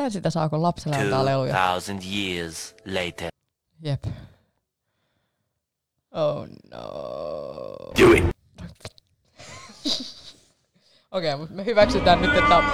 [0.00, 1.54] Mistä sitä saa, kun lapselle antaa leluja?
[1.54, 3.28] 2000 years later.
[3.82, 4.04] Jep.
[6.10, 6.80] Oh no.
[8.00, 8.24] Do it.
[11.12, 12.64] Okei, mutta me hyväksytään nyt, että on...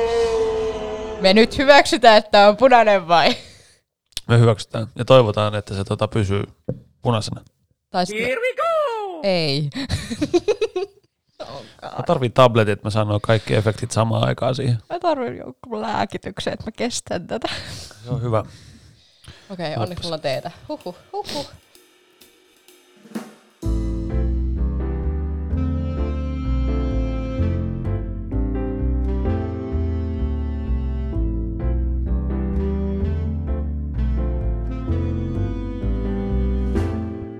[1.22, 3.36] Me nyt hyväksytään, että on punainen vai?
[4.28, 6.44] Me hyväksytään ja toivotaan, että se tota pysyy
[7.02, 7.44] punaisena.
[7.90, 8.28] Tai sit me...
[8.28, 9.20] we go!
[9.22, 9.70] Ei.
[11.82, 14.78] Mä tarviin tabletit, että mä saan kaikki efektit samaan aikaan siihen.
[14.90, 17.48] Mä tarvitsen jonkun lääkityksen, että mä kestän tätä.
[18.04, 18.44] Se on hyvä.
[19.50, 20.50] Okei, okay, onneksi mulla on teetä.
[20.68, 21.50] Huhhuh, huhhuh.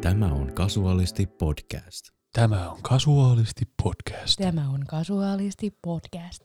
[0.01, 2.20] Tämä on Kasuaalisti podcast.
[2.33, 4.39] Tämä on Kasuaalisti podcast.
[4.39, 6.45] Tämä on Kasuaalisti podcast.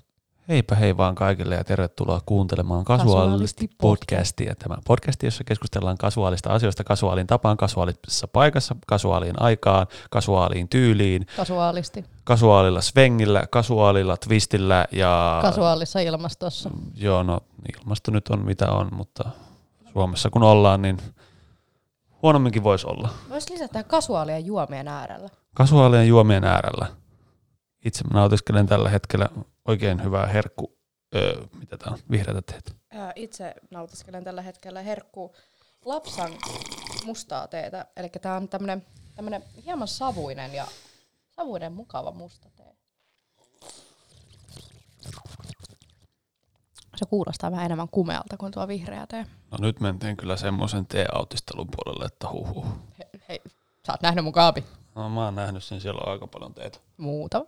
[0.50, 4.56] Heipä hei vaan kaikille ja tervetuloa kuuntelemaan Kasuaalisti podcastia.
[4.56, 12.06] Tämä podcasti, jossa keskustellaan kasuaalista asioista kasuaalin tapaan, kasuaalisessa paikassa, kasuaaliin aikaan, kasuaaliin tyyliin, Kasuaalisti.
[12.24, 15.40] kasuaalilla svengillä, kasuaalilla twistillä ja...
[15.42, 16.70] Kasuaalissa ilmastossa.
[16.96, 17.40] Joo, no
[17.80, 19.30] ilmasto nyt on mitä on, mutta
[19.94, 20.98] Suomessa kun ollaan, niin
[22.22, 23.10] huonomminkin voisi olla.
[23.30, 25.30] Voisi lisätä kasuaalia juomien äärellä.
[25.56, 26.88] Kasuaalien juomien äärellä.
[27.86, 29.30] Itse mä nautiskelen tällä hetkellä
[29.66, 30.78] oikein hyvää herkku,
[31.16, 32.72] öö, mitä tää on, vihreätä teetä.
[32.92, 35.36] Ää, Itse nautiskelen tällä hetkellä herkku
[35.86, 36.32] lapsan
[37.06, 37.86] mustaa teetä.
[37.98, 40.68] Eli tää on tämmönen, tämmönen hieman savuinen ja
[41.30, 42.76] savuinen mukava musta tee.
[46.96, 49.26] Se kuulostaa vähän enemmän kumealta kuin tuo vihreä tee.
[49.52, 52.66] No nyt mentiin kyllä semmoisen tee-autistelun puolelle, että huhuh.
[53.00, 53.40] He, hei,
[53.88, 54.64] sä oot nähnyt mun kaapi.
[54.96, 56.80] No mä oon nähnyt sen, siellä on aika paljon teitä.
[56.98, 57.46] Muuta.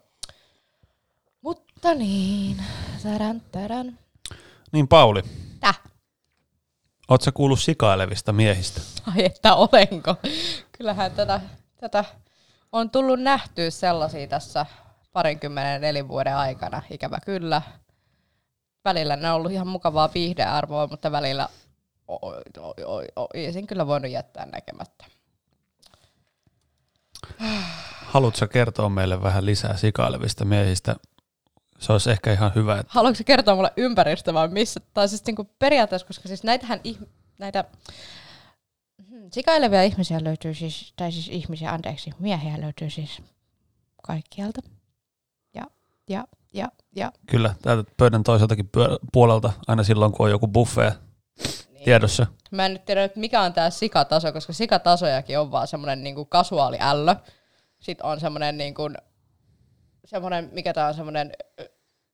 [1.41, 2.57] Mutta niin,
[3.03, 3.99] tärän, tärän.
[4.71, 5.23] Niin Pauli,
[5.59, 5.81] Täh?
[7.07, 8.81] oot sä kuullut sikailevista miehistä?
[9.07, 10.15] Ai että olenko.
[10.71, 11.41] Kyllähän tätä,
[11.79, 12.05] tätä
[12.71, 14.65] on tullut nähtyä sellaisia tässä
[15.13, 17.61] parinkymmenen elinvuoden aikana, ikävä kyllä.
[18.85, 21.49] Välillä ne on ollut ihan mukavaa viihdearvoa, mutta välillä
[22.07, 25.05] oi, oi, oi, oi, sen kyllä voinut jättää näkemättä.
[28.05, 30.95] Haluatko kertoa meille vähän lisää sikailevista miehistä?
[31.79, 34.79] Se olisi ehkä ihan hyvä, että Haluatko kertoa mulle ympäristö vai missä?
[34.93, 37.07] Tai siis niinku periaatteessa, koska siis näitähän ih-
[37.39, 37.63] näitä
[39.09, 43.21] hmm, sikailevia ihmisiä löytyy siis, tai siis ihmisiä, anteeksi, miehiä löytyy siis
[44.03, 44.61] kaikkialta.
[45.53, 45.63] Ja,
[46.09, 46.23] ja,
[46.53, 47.11] ja, ja.
[47.29, 48.69] kyllä täältä pöydän toiseltakin
[49.13, 51.06] puolelta aina silloin, kun on joku buffet.
[51.87, 52.27] Tiedossa.
[52.51, 56.25] Mä en nyt tiedä, että mikä on tää sikataso, koska sikatasojakin on vaan semmonen niinku
[56.25, 57.15] kasuaali ällö.
[57.79, 58.89] Sitten on semmonen niinku,
[60.05, 61.69] semmonen, mikä tää on semmonen ö,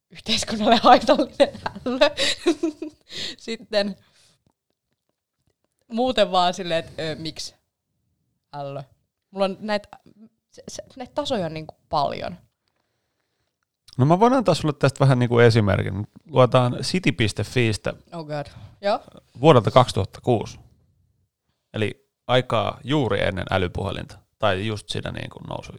[0.10, 1.50] yhteiskunnalle haitallinen
[1.86, 2.10] ällö.
[3.38, 3.96] Sitten
[5.88, 7.56] muuten vaan silleen, että ö, miksi
[8.54, 8.84] ällö.
[9.32, 9.90] Mulla on näitä,
[10.96, 12.38] näitä tasoja on niinku paljon.
[13.98, 16.08] No mä voin antaa sulle tästä vähän niin kuin esimerkin.
[16.30, 18.46] Luotaan city.fiistä Oh god.
[18.82, 19.00] Joo.
[19.42, 20.60] vuodelta 2006.
[21.74, 24.18] Eli aikaa juuri ennen älypuhelinta.
[24.40, 25.78] Tai just siinä niin kuin nousui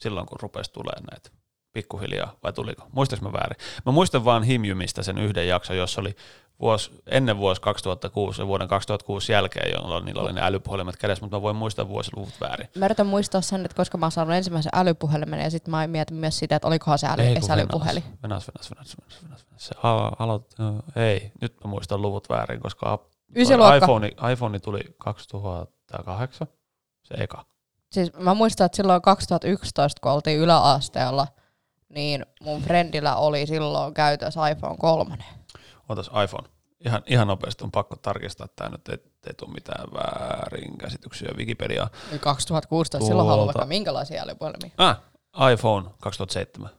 [0.00, 1.30] silloin, kun rupesi tulemaan näitä
[1.72, 2.88] pikkuhiljaa, vai tuliko?
[2.92, 3.56] Muistaks mä väärin?
[3.86, 6.16] Mä muistan vaan Himjumista sen yhden jakson, jossa oli
[6.62, 11.36] vuosi, ennen vuosi 2006 ja vuoden 2006 jälkeen, jolloin niillä oli ne älypuhelimet kädessä, mutta
[11.36, 12.68] mä voin muistaa vuosiluvut väärin.
[12.76, 16.16] Mä yritän muistaa sen, että koska mä oon saanut ensimmäisen älypuhelimen ja sitten mä mietin
[16.16, 18.04] myös sitä, että olikohan se äly, Ei, älypuhelin.
[18.22, 19.46] Venas, venas, venas, venas, venas.
[19.56, 19.74] Se
[20.18, 20.46] alo,
[20.96, 22.98] ei, nyt mä muistan luvut väärin, koska
[23.76, 26.46] iPhone, iPhone tuli 2008,
[27.02, 27.44] se eka.
[27.92, 31.26] Siis mä muistan, että silloin 2011, kun oltiin yläasteella,
[31.88, 35.18] niin mun friendillä oli silloin käytössä iPhone 3.
[35.88, 36.48] Otas iPhone.
[36.86, 41.90] Ihan, ihan nopeasti on pakko tarkistaa tämä nyt, ettei tule mitään väärinkäsityksiä Wikipediaa.
[42.10, 43.58] Eli 2016, silloin haluaa Tuolta.
[43.58, 44.70] vaikka minkälaisia älypuhelimia.
[44.78, 45.00] Ah,
[45.52, 46.70] iPhone 2007.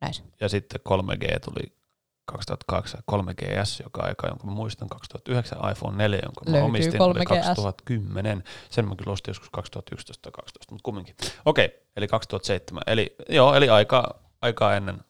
[0.00, 0.14] Näin.
[0.40, 1.76] Ja sitten 3G tuli
[2.24, 7.20] 2008, 3GS, joka aika, jonka mä muistan, 2009, iPhone 4, jonka mä Löytyy omistin, oli
[7.20, 7.24] 3GS.
[7.24, 8.44] 2010.
[8.70, 11.14] Sen mä kyllä ostin joskus 2011 tai 2012, mutta kumminkin.
[11.44, 12.82] Okei, eli 2007.
[12.86, 15.00] Eli, joo, eli aikaa, aikaa ennen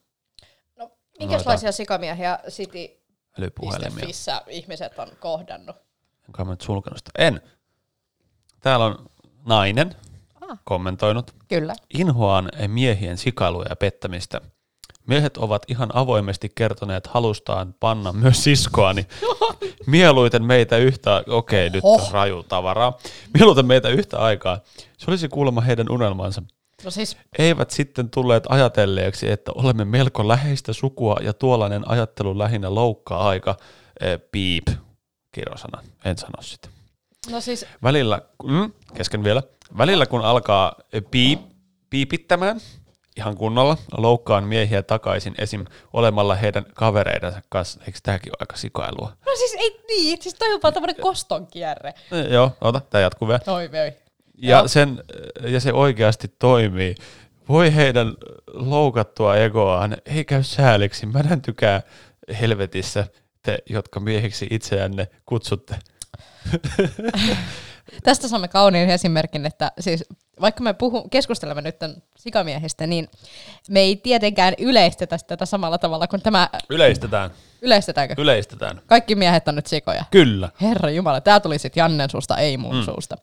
[1.19, 2.87] minkälaisia sikamiehiä City.
[4.05, 5.75] Fissä ihmiset on kohdannut?
[6.27, 7.11] Enkä mä nyt sulkenut sitä.
[7.17, 7.41] En.
[8.61, 9.05] Täällä on
[9.45, 9.95] nainen
[10.51, 10.59] Ah.
[10.63, 11.31] kommentoinut.
[11.47, 11.73] Kyllä.
[11.93, 14.41] Inhoaan miehien sikailuja ja pettämistä.
[15.07, 19.07] Miehet ovat ihan avoimesti kertoneet halustaan panna myös siskoani.
[19.85, 22.97] Mieluiten meitä yhtä, okei nyt on raju tavaraa.
[23.33, 24.59] Mieluiten meitä yhtä aikaa.
[24.97, 26.43] Se olisi kuulemma heidän unelmansa.
[26.83, 32.75] No siis, eivät sitten tulleet ajatelleeksi, että olemme melko läheistä sukua ja tuollainen ajattelu lähinnä
[32.75, 33.57] loukkaa aika
[34.01, 34.67] eh, piip,
[35.31, 36.69] kirosana, en sano sitä.
[37.31, 39.43] no siis, Välillä, mm, kesken vielä,
[39.77, 41.39] välillä kun alkaa eh, piip,
[41.89, 42.61] piipittämään
[43.17, 45.65] ihan kunnolla, loukkaan miehiä takaisin esim.
[45.93, 47.79] olemalla heidän kavereidensa kanssa.
[47.87, 49.11] Eikö tämäkin ole aika sikailua?
[49.25, 51.93] no siis ei niin, siis toi on vaan tämmönen koston kierre.
[52.11, 53.39] Eh, joo, ota, tämä jatkuu vielä.
[53.47, 54.06] Oi vei.
[54.37, 54.67] Ja, Joo.
[54.67, 55.03] sen,
[55.41, 56.95] ja se oikeasti toimii.
[57.49, 58.13] Voi heidän
[58.53, 61.81] loukattua egoaan, ei käy sääliksi, mädäntykää
[62.41, 63.07] helvetissä
[63.41, 65.75] te, jotka miehiksi itseänne kutsutte.
[68.03, 70.03] Tästä saamme kauniin esimerkin, että siis
[70.41, 73.09] vaikka me puhu, keskustelemme nyt tämän sikamiehistä, niin
[73.69, 77.31] me ei tietenkään yleistetä tätä samalla tavalla kuin tämä, Yleistetään,
[77.61, 78.15] yleistetäänkö?
[78.17, 78.81] yleistetään.
[78.87, 80.05] Kaikki miehet on nyt sikoja.
[80.11, 80.49] Kyllä.
[80.61, 82.83] Herra Jumala, tää tuli sitten Jannen suusta, ei mun mm.
[82.83, 83.17] suusta.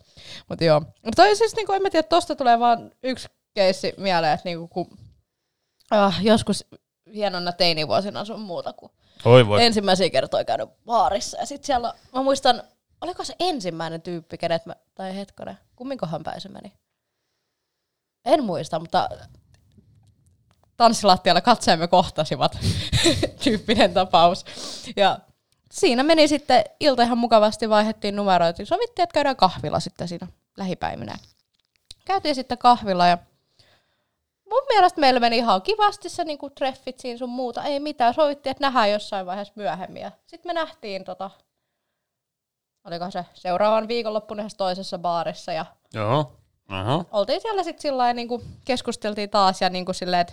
[0.49, 4.33] Mutta joo, Mut toi siis, niinku, en mä tiedä, tosta tulee vaan yksi keissi mieleen,
[4.33, 4.87] että niinku, kun
[5.91, 6.67] ah, joskus
[7.15, 8.91] hienona teinivuosina sun muuta, kun
[9.25, 9.65] Oi voi.
[9.65, 11.39] ensimmäisiä kertoja käynyt baarissa.
[11.39, 12.63] Ja sitten siellä, mä muistan,
[13.01, 16.73] oliko se ensimmäinen tyyppi, kenet mä, tai hetkonen, kumminkohan päin se meni?
[18.25, 19.09] En muista, mutta
[20.77, 22.59] tanssilattialla katseemme kohtasivat
[23.45, 24.45] tyyppinen tapaus.
[24.97, 25.19] Ja
[25.73, 28.65] siinä meni sitten ilta ihan mukavasti, vaihdettiin numeroita.
[28.65, 30.27] Sovittiin, että käydään kahvilla sitten siinä
[30.57, 31.19] lähipäivinä.
[32.05, 33.19] Käytiin sitten kahvilla ja
[34.51, 37.65] mun mielestä meillä meni ihan kivasti se niinku treffit siinä sun muuta.
[37.65, 40.11] Ei mitään, sovittiin, että nähdään jossain vaiheessa myöhemmin.
[40.27, 41.31] Sitten me nähtiin tota,
[42.85, 46.44] oliko se seuraavan viikonloppuna toisessa baarissa ja Joo.
[46.69, 47.05] Aha.
[47.13, 50.33] oltiin siellä sitten sillä niinku keskusteltiin taas ja niinku silleen, että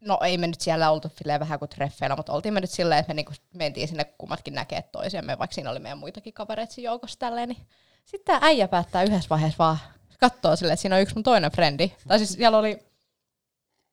[0.00, 1.08] no ei me nyt siellä oltu
[1.40, 4.82] vähän kuin treffeillä, mutta oltiin me nyt silleen, että me niinku mentiin sinne kummatkin näkee
[4.82, 7.66] toisiamme, vaikka siinä oli meidän muitakin kavereita siinä joukossa tälleen, niin
[8.04, 9.78] sitten tämä äijä päättää yhdessä vaiheessa vaan
[10.20, 11.92] katsoa silleen, että siinä on yksi mun toinen frendi.
[12.08, 12.78] Tai siis siellä oli,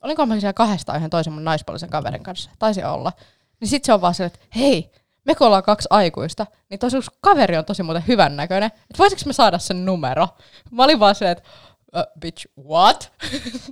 [0.04, 3.12] olinko mä siellä kahdestaan yhden toisen mun naispuolisen kaverin kanssa, taisi olla.
[3.60, 4.92] Niin sitten se on vaan silleen, että hei,
[5.28, 8.68] me kun ollaan kaksi aikuista, niin tosi kaveri on tosi muuten hyvän näköinen.
[8.68, 10.28] Että voisiko me saada sen numero?
[10.72, 11.50] Mä olin vaan se, että
[11.96, 13.12] uh, bitch, what?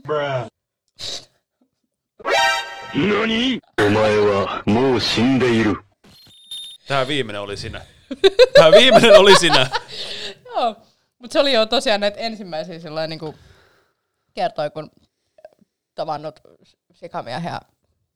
[0.07, 0.47] Tämä
[3.87, 5.77] Omae wa shindeiru.
[6.87, 7.81] Tää viimeinen oli sinä.
[8.53, 9.69] Tää viimeinen oli sinä.
[10.55, 10.75] Joo.
[11.19, 13.35] Mut se oli jo tosiaan näitä ensimmäisiä sellainen niinku
[14.33, 14.91] kertoi, kun
[15.95, 16.39] tavannut
[16.93, 17.59] sikamiehiä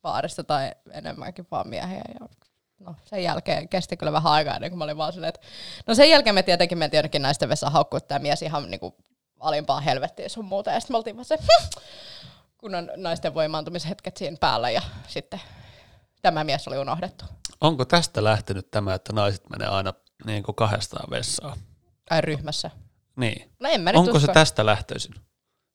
[0.01, 2.27] baarista tai enemmänkin vaan miehiä ja
[2.79, 5.47] no, sen jälkeen kesti kyllä vähän aikaa ennen kuin mä olin vaan silleen, että
[5.87, 8.79] no sen jälkeen me tietenkin mentiin jonnekin naisten vessaan haukkuu, että tämä mies ihan niin
[8.79, 8.93] kuin
[9.39, 10.71] alimpaa helvettiä sun muuta.
[10.71, 11.37] Ja sitten me oltiin vaan se,
[12.57, 15.41] kun on naisten voimaantumishetket siinä päällä ja sitten
[16.21, 17.25] tämä mies oli unohdettu.
[17.61, 19.93] Onko tästä lähtenyt tämä, että naiset menee aina
[20.25, 21.57] niin kuin kahdestaan vessaan?
[22.09, 22.71] Tai ryhmässä.
[23.15, 23.51] Niin.
[23.59, 24.33] No en mä nyt Onko se usko.
[24.33, 25.15] tästä lähtöisin?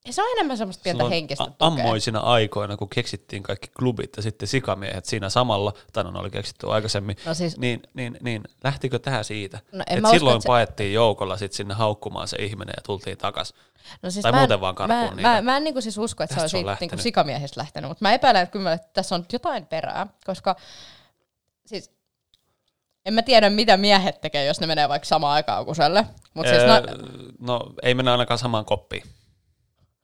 [0.06, 1.66] Ja se on enemmän semmoista pientä Silloin henkistä a- tukea.
[1.66, 6.30] ammoisina aikoina, kun keksittiin kaikki klubit ja sitten sikamiehet siinä samalla, tai no ne oli
[6.30, 9.58] keksitty aikaisemmin, No siis- niin, niin, niin lähtikö tämä siitä?
[9.72, 12.82] No että mä usko, silloin että se- paettiin joukolla sit sinne haukkumaan se ihminen ja
[12.86, 13.54] tultiin takas.
[14.02, 15.22] No siis Tai mä en- muuten vaan karkuun mä, niitä.
[15.28, 17.88] Mä, mä en niinku siis usko, että Tästä se on on siitä niinku sikamiehistä lähtenyt,
[17.90, 20.56] mutta mä epäilen, että kyllä että tässä on jotain perää, koska
[21.66, 21.90] siis
[23.06, 26.06] en mä tiedä, mitä miehet tekee, jos ne menee vaikka samaan aikaan kuselle.
[26.34, 26.82] Mutta siis Öö, na-
[27.40, 29.02] no ei mennä ainakaan samaan koppiin.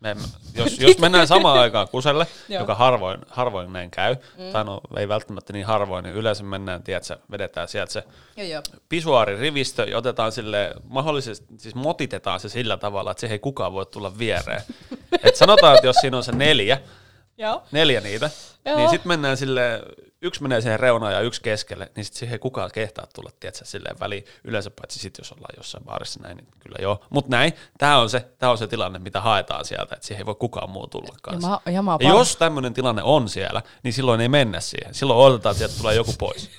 [0.01, 0.17] Me,
[0.55, 4.53] jos, jos mennään samaan aikaan kuselle, joka harvoin, harvoin näin käy, mm.
[4.53, 8.05] tai no ei välttämättä niin harvoin, niin yleensä mennään, tiedätkö, vedetään sieltä se
[8.37, 8.63] joo, joo.
[8.89, 13.87] pisuaaririvistö ja otetaan sille mahdollisesti, siis motitetaan se sillä tavalla, että siihen ei kukaan voi
[13.87, 14.63] tulla viereen.
[15.25, 16.81] Et sanotaan, että jos siinä on se neljä,
[17.41, 17.63] Joo.
[17.73, 18.31] neljä niitä,
[18.65, 18.77] Joo.
[18.77, 19.83] niin sitten mennään sille
[20.23, 23.65] yksi menee siihen reunaan ja yksi keskelle, niin sitten siihen ei kukaan kehtaa tulla, tiedätkö,
[23.65, 24.25] silleen väliin.
[24.45, 27.05] Yleensä paitsi sitten, jos ollaan jossain baarissa näin, niin kyllä joo.
[27.11, 30.27] Mutta näin, tämä on, se, tää on se tilanne, mitä haetaan sieltä, että siihen ei
[30.27, 31.49] voi kukaan muu tulla Ja kanssa.
[31.49, 34.95] mä, ja mä Ja jos tämmöinen tilanne on siellä, niin silloin ei mennä siihen.
[34.95, 36.51] Silloin odotetaan, että sieltä tulee joku pois.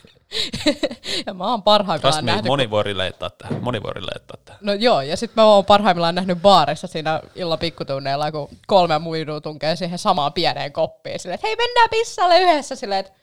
[1.26, 2.46] Ja mä oon Trust parhaimmillaan me, nähnyt...
[2.46, 3.64] moni voi relattaa tähän.
[3.64, 4.60] Moni voi relattaa tähän.
[4.62, 9.42] No joo, ja sitten mä oon parhaimmillaan nähnyt baarissa siinä illan pikkutunneilla, kun kolme muidua
[9.42, 11.20] tunkee siihen samaan pieneen koppiin.
[11.20, 12.76] Silleen, että hei mennään pissalle yhdessä.
[12.76, 13.14] Silleen, että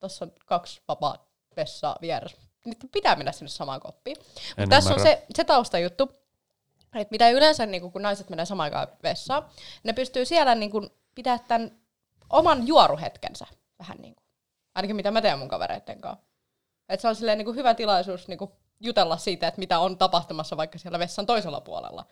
[0.00, 2.36] tossa on kaksi vapaa vessaa vieressä.
[2.64, 4.16] Niiden pitää mennä sinne samaan koppiin.
[4.16, 6.10] En Mut tässä on se, se taustajuttu,
[6.94, 9.44] että mitä yleensä niin kun naiset menee samaan aikaan vessaan,
[9.84, 11.70] ne pystyy siellä niin kun, pitää tämän
[12.30, 13.46] oman juoruhetkensä
[13.78, 14.26] vähän niin kuin.
[14.74, 16.26] Ainakin mitä mä teen mun kavereitten kanssa.
[16.88, 18.50] Et se on silleen niin kuin hyvä tilaisuus niin kuin
[18.80, 22.06] jutella siitä, että mitä on tapahtumassa vaikka siellä vessan toisella puolella.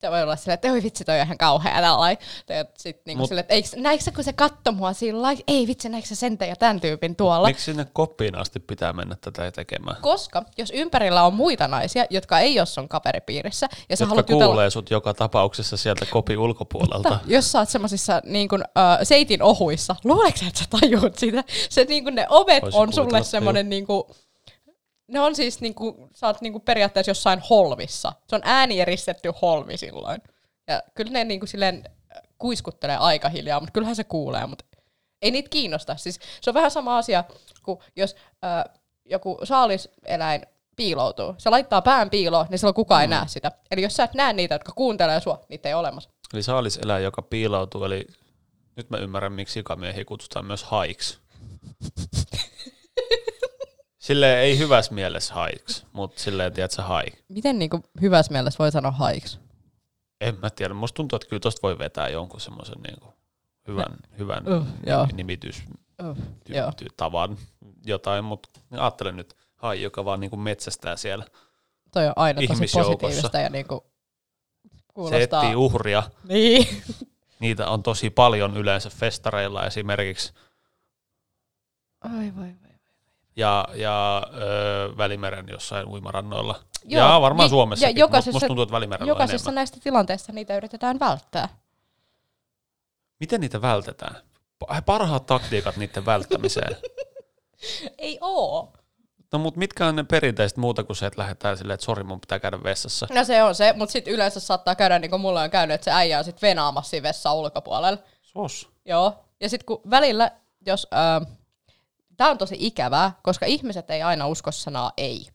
[0.00, 2.24] Se voi olla silleen, että oi vitsi, toi on ihan kauhea tällainen.
[2.46, 5.66] Tai sitten niinku Mut- silleen, että eikö, näikö sä, kun se katto mua sillä ei
[5.66, 7.48] vitsi, näikö sä sen ja tämän tyypin tuolla.
[7.48, 9.96] Miksi sinne koppiin asti pitää mennä tätä tekemään?
[10.00, 14.26] Koska jos ympärillä on muita naisia, jotka ei ole sun kaveripiirissä, ja sä Jotka haluat
[14.26, 17.10] kuulee jutella, sut joka tapauksessa sieltä kopin ulkopuolelta.
[17.10, 21.18] Mutta jos sä oot semmoisissa niin kun, äh, seitin ohuissa, luuleeko sä, että sä tajuut
[21.18, 21.44] sitä?
[21.68, 24.04] Se, niin kun ne ovet Voisin on sulle semmoinen, niin kun,
[25.10, 28.12] ne on siis, niin kun, sä oot niin kun periaatteessa jossain holvissa.
[28.28, 30.22] Se on äänieristetty holvi silloin.
[30.68, 34.64] Ja kyllä ne niin kun, silleen äh, kuiskuttelee aika hiljaa, mutta kyllähän se kuulee, mutta
[35.22, 35.96] ei niitä kiinnosta.
[35.96, 37.24] Siis se on vähän sama asia,
[37.62, 41.34] kuin jos äh, joku saaliseläin piiloutuu.
[41.38, 43.02] Se laittaa pään piiloon, niin silloin kukaan mm.
[43.02, 43.52] ei näe sitä.
[43.70, 46.10] Eli jos sä et näe niitä, jotka kuuntelee sua, niitä ei ole olemassa.
[46.34, 48.06] Eli saaliseläin, joka piiloutuu, eli
[48.76, 51.18] nyt mä ymmärrän, miksi sikamiehiä kutsutaan myös haiksi.
[54.10, 57.14] Silleen ei hyvässä mielessä haiksi, mutta silleen, tiedätkö, haik.
[57.28, 59.38] Miten niinku hyvässä mielessä voi sanoa haiksi?
[60.20, 63.14] En mä tiedä, musta tuntuu, että kyllä tosta voi vetää jonkun semmoisen niinku
[63.68, 65.08] hyvän, hyvän Uh, joo.
[65.12, 65.62] nimitys
[66.02, 66.70] Uh, ty- joo.
[66.70, 67.38] ty- tavan
[67.84, 71.24] jotain, mutta ajattelen nyt hai, joka vaan niinku metsästää siellä.
[71.92, 73.84] Toi on aina tosi positiivista ja niinku
[74.72, 75.42] Se kuulostaa...
[75.42, 76.02] etsii uhria.
[76.24, 76.82] Niin.
[77.40, 80.32] Niitä on tosi paljon yleensä festareilla esimerkiksi.
[82.00, 82.69] Ai voi voi.
[83.36, 86.60] Ja, ja öö, Välimeren jossain uimarannoilla.
[86.84, 90.56] Joo, ja varmaan Suomessakin, ja mutta jokaisessa- musta tuntuu, että Välimerellä Jokaisessa näistä tilanteista niitä
[90.56, 91.48] yritetään välttää.
[93.20, 94.16] Miten niitä vältetään?
[94.64, 96.76] Pa- Parhaat taktiikat niiden välttämiseen.
[97.98, 98.72] Ei oo.
[99.32, 102.20] No mutta mitkä on ne perinteiset muuta kuin se, että lähdetään silleen, että sori mun
[102.20, 103.06] pitää käydä vessassa.
[103.14, 105.84] No se on se, mutta sitten yleensä saattaa käydä niin kuin mulla on käynyt, että
[105.84, 107.98] se äijä on sitten venaamassa vessan ulkopuolella.
[108.22, 108.68] Sos.
[108.84, 109.24] Joo.
[109.40, 110.30] Ja sitten kun välillä,
[110.66, 110.86] jos...
[110.94, 111.36] Äh,
[112.20, 115.26] Tämä on tosi ikävää, koska ihmiset ei aina usko sanaa ei,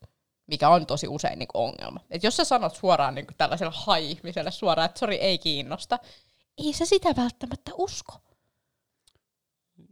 [0.48, 2.00] mikä on tosi usein niin ongelma.
[2.10, 6.00] Et jos sä sanot suoraan niin tällaiselle hai-ihmiselle suoraan, että sori ei kiinnosta,
[6.58, 8.14] ei se sitä välttämättä usko.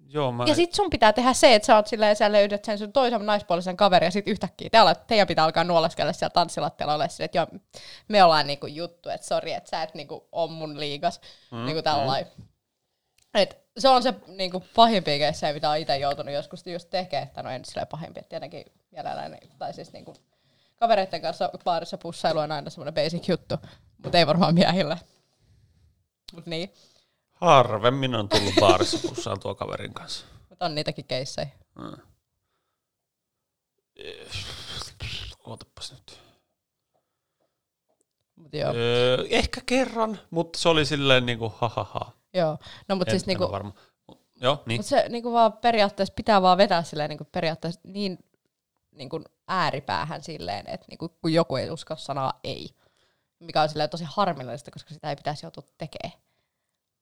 [0.08, 0.44] Joo, mä...
[0.48, 3.26] Ja sit sun pitää tehdä se, että sä oot silleen, sä löydät sen sun toisen
[3.26, 7.26] naispuolisen kaverin ja sit yhtäkkiä te alat, teidän pitää alkaa nuoleskella siellä tanssilattialla ole silleen,
[7.26, 7.48] että joo,
[8.08, 11.22] me ollaan niinku juttu, että sori, että sä et niinku on mun liigas,
[11.52, 12.32] mm, niinku tällainen.
[13.34, 17.44] Et se on se niinku pahimpia keissejä, mitä on itse joutunut joskus just tekemään, että
[17.44, 20.15] no en silleen pahimpia, tietenkin mielelläni, tai siis niinku
[20.75, 23.56] kavereiden kanssa baarissa pussailu on aina semmoinen basic juttu,
[24.03, 25.00] mutta ei varmaan miehille.
[26.34, 26.74] Mut niin,
[27.34, 30.25] Harvemmin on tullut baarissa pussailtua kaverin kanssa.
[30.50, 31.48] mutta on niitäkin keissejä.
[31.75, 31.98] Mm.
[35.46, 36.20] Ootapas nyt.
[38.36, 38.74] Mut joo.
[38.75, 42.12] Öö, ehkä kerran, mutta se oli silleen niinku ha ha ha.
[42.34, 43.74] Joo, no mutta siis niinku, varma.
[44.42, 44.80] Joo, niin.
[44.80, 48.18] mut se niinku vaan periaatteessa pitää vaan vetää silleen niinku periaatteessa niin
[48.92, 52.70] niinku ääripäähän silleen, että niinku, kun joku ei usko sanaa ei,
[53.40, 56.20] mikä on silleen tosi harmillista, koska sitä ei pitäisi joutua tekemään.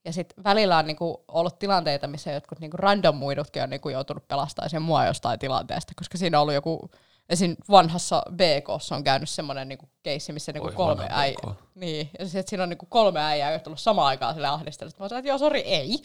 [0.05, 4.27] Ja sitten välillä on niinku ollut tilanteita, missä jotkut niinku random muidutkin on niinku joutunut
[4.27, 6.91] pelastamaan sen mua jostain tilanteesta, koska siinä on ollut joku,
[7.29, 7.55] esim.
[7.69, 11.59] vanhassa BKssa on käynyt semmoinen niinku keissi, missä niinku Oi, kolme äijää, BK.
[11.75, 14.99] niin, ja sit siinä on niinku kolme äijää, jotka on ollut samaan aikaan sille ahdistellut.
[14.99, 16.03] Mä sanoin, että joo, sori, ei.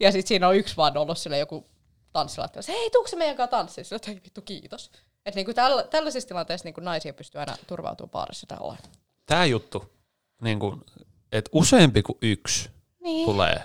[0.00, 1.66] Ja sitten siinä on yksi vaan ollut sille joku
[2.12, 2.62] tanssilattia.
[2.62, 3.84] Se, hei, tuukse meidän kanssa tanssiin?
[3.84, 4.90] Sille, että ei vittu, kiitos.
[5.26, 8.76] Että niinku tällä, tällaisissa tilanteissa niinku naisia pystyy aina turvautumaan baarissa tällä
[9.26, 9.92] Tää juttu,
[10.42, 10.84] niin kuin,
[11.32, 12.70] että useampi kuin yksi
[13.00, 13.24] Niin.
[13.26, 13.62] tulee.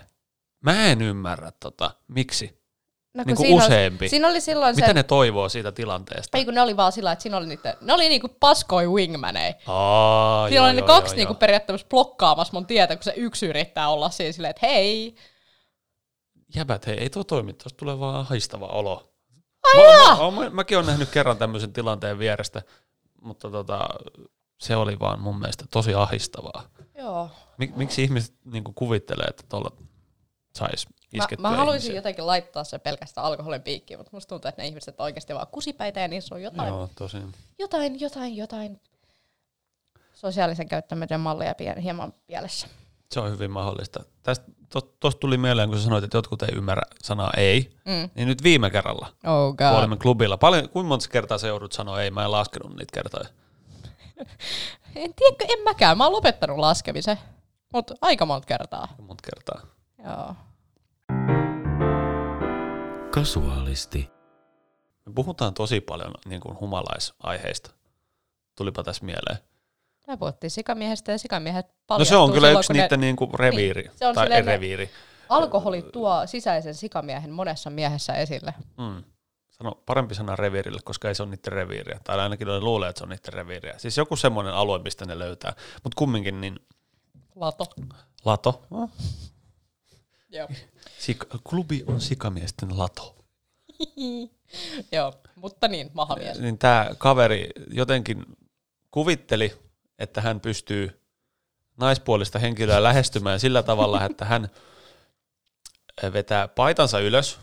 [0.61, 2.60] Mä en ymmärrä tota, miksi.
[3.13, 4.03] No, Niinku siinä useampi.
[4.05, 6.37] Oli, siinä oli silloin Mitä se, ne toivoo siitä tilanteesta?
[6.37, 9.53] ei kun ne oli vaan sillä, että siinä oli niitä, ne oli niinku paskoi wingmaneja.
[9.67, 11.39] Aa, Siinä joo, oli ne joo, kaksi joo, niinku joo.
[11.39, 15.15] periaatteessa blokkaamassa mun tietä, kun se yksi yrittää olla siinä silleen, että hei.
[16.55, 19.13] Jäbät, hei, ei tuo toimi, tuosta tulee vaan haistava olo.
[19.63, 20.31] Ai mä, jaa!
[20.31, 22.61] mä, mä, mäkin olen nähnyt kerran tämmöisen tilanteen vierestä,
[23.21, 23.89] mutta tota,
[24.59, 26.63] se oli vaan mun mielestä tosi ahistavaa.
[26.97, 27.29] Joo.
[27.57, 29.71] Mik, miksi ihmiset niinku kuvittelee, että tuolla
[30.57, 31.97] sais Mä, iskettyä mä haluaisin ihmisiä?
[31.97, 35.47] jotenkin laittaa se pelkästään alkoholin piikkiin, mutta musta tuntuu, että ne ihmiset on oikeasti vaan
[35.47, 37.33] kusipäitä ja niissä on jotain, Joo, tosin.
[37.59, 38.81] jotain, jotain, jotain
[40.13, 42.67] sosiaalisen käyttämisen mallia pien, hieman pielessä.
[43.11, 44.03] Se on hyvin mahdollista.
[44.23, 44.45] Tästä
[44.99, 48.09] tuosta tuli mieleen, kun sä sanoit, että jotkut ei ymmärrä sanaa ei, Mm.
[48.15, 49.77] niin nyt viime kerralla, Oh kun god.
[49.79, 53.29] olimme klubilla, paljon, kuinka monta kertaa se joudut sanoa ei, mä en laskenut niitä kertoja.
[54.95, 55.97] En tiedä, en mäkään.
[55.97, 57.17] Mä oon lopettanut laskemisen.
[57.73, 58.87] Mutta aika monta kertaa.
[59.07, 59.61] Monta kertaa.
[60.03, 60.35] Joo.
[63.11, 64.09] Kasuaalisti.
[65.05, 67.71] Me puhutaan tosi paljon niin kuin humalaisaiheista.
[68.57, 69.37] Tulipa tässä mieleen.
[70.07, 73.15] Me puhuttiin sikamiehestä ja sikamiehet No se on kyllä silloin, yksi kun ne- niiden niin
[73.15, 74.89] kuin reviiri, Niin, se on tai silleen reviiri.
[75.29, 78.53] Alkoholi tuo sisäisen sikamiehen monessa miehessä esille.
[78.77, 79.03] Mm.
[79.49, 81.99] Sano parempi sana reviirille, koska ei se ole niiden reviiriä.
[82.03, 83.73] Tai ainakin ne luulee, että se on niiden reviiriä.
[83.77, 85.53] Siis joku semmoinen alue, mistä ne löytää.
[85.83, 86.59] Mutta kumminkin, niin
[87.35, 87.65] Lato.
[88.25, 88.61] Lato.
[88.69, 88.89] No,
[90.31, 90.47] Joo.
[90.99, 93.15] Sika, klubi on sikamiesten lato.
[94.91, 96.39] Joo, mutta niin, mahamies.
[96.39, 98.25] Niin tämä kaveri jotenkin
[98.91, 99.53] kuvitteli,
[99.99, 101.01] että hän pystyy
[101.77, 104.49] naispuolista henkilöä lähestymään sillä tavalla, että hän
[106.13, 107.39] vetää paitansa ylös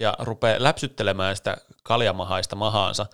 [0.00, 3.06] ja rupeaa läpsyttelemään sitä kaljamahaista mahaansa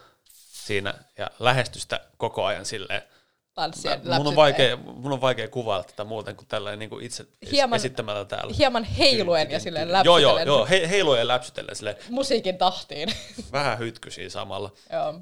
[0.65, 3.03] siinä ja lähestystä koko ajan silleen.
[3.61, 7.27] Tanssien Mun on, vaikea, mun on vaikea kuvailla tätä muuten kuin tällainen niin kuin itse
[7.51, 8.55] Hieman- esittämällä täällä.
[8.59, 13.09] Hieman heiluen ja silleen Joo, joo, läpsytellen joo, he, heiluen ja läpsytellen silleen, musiikin tahtiin.
[13.53, 14.71] vähän hytkysiä samalla.
[14.93, 15.21] joo.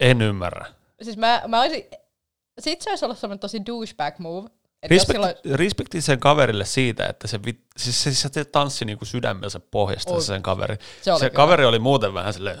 [0.00, 0.66] En ymmärrä.
[1.02, 1.84] Siis mä, mä olisin,
[2.58, 4.50] sit se olisi ollut semmoinen tosi douchebag move.
[4.82, 9.04] Respekti, silloin, respekti sen kaverille siitä, että se, vit, siis se, se, se tanssi niinku
[9.04, 10.76] sydämensä pohjasta se sen kaveri.
[11.02, 11.36] Se oli se kyllä.
[11.36, 12.58] kaveri oli muuten vähän silleen,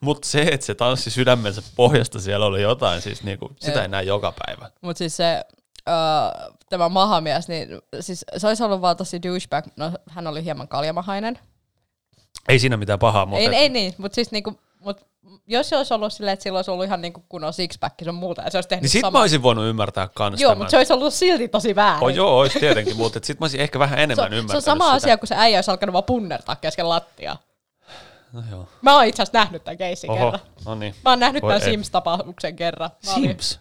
[0.00, 4.02] mutta se, että se tanssi sydämensä pohjasta, siellä oli jotain, siis niinku, sitä ei näe
[4.02, 4.70] joka päivä.
[4.80, 5.44] Mutta siis se,
[5.88, 7.68] uh, tämä mahamies, niin
[8.00, 9.64] siis se olisi ollut vaan tosi douchebag.
[9.76, 11.38] No, hän oli hieman kaljamahainen.
[12.48, 15.06] Ei siinä mitään pahaa, mutta Ei, ei niin, mutta siis niinku, mut
[15.46, 18.42] jos se olisi ollut silleen, että sillä olisi ollut ihan niinku kunnon sixpack sun muuta,
[18.42, 19.18] ja se olisi tehnyt niin sit samaa.
[19.18, 22.02] mä olisin voinut ymmärtää kans Joo, mutta se olisi ollut silti tosi väärin.
[22.04, 24.56] Oh, joo, olisi tietenkin, mutta sit mä olisin ehkä vähän se, enemmän on, se ymmärtänyt
[24.56, 24.94] on sama sitä.
[24.94, 27.38] asia, kun se äijä olisi alkanut vaan punnertaa kesken lattiaa.
[28.32, 28.68] No, joo.
[28.82, 30.40] Mä oon itse asiassa nähnyt tämän keissin Oho, kerran.
[30.66, 30.94] no niin.
[31.04, 31.74] Mä oon nähnyt Voi tämän ei.
[31.76, 32.90] Sims-tapauksen kerran.
[33.06, 33.58] Mä olin- Sims?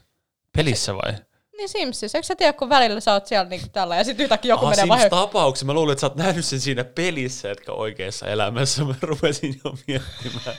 [0.57, 1.13] Pelissä vai?
[1.57, 2.17] Niin Simsissä.
[2.17, 4.69] Eikö sä tiedä, kun välillä sä oot siellä niinku tällä ja sitten yhtäkkiä joku Ah,
[4.71, 5.09] menee vahingossa.
[5.25, 5.65] tapauksen.
[5.67, 8.83] Mä luulin, että sä oot nähnyt sen siinä pelissä, etkä oikeassa elämässä.
[8.83, 10.55] Mä rupesin jo miettimään.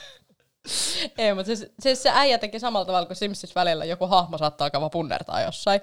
[1.18, 4.64] Ei, mutta siis, siis, se äijä teki samalla tavalla kuin Simsissä välillä joku hahmo saattaa
[4.64, 5.80] alkaa punnertaa jossain.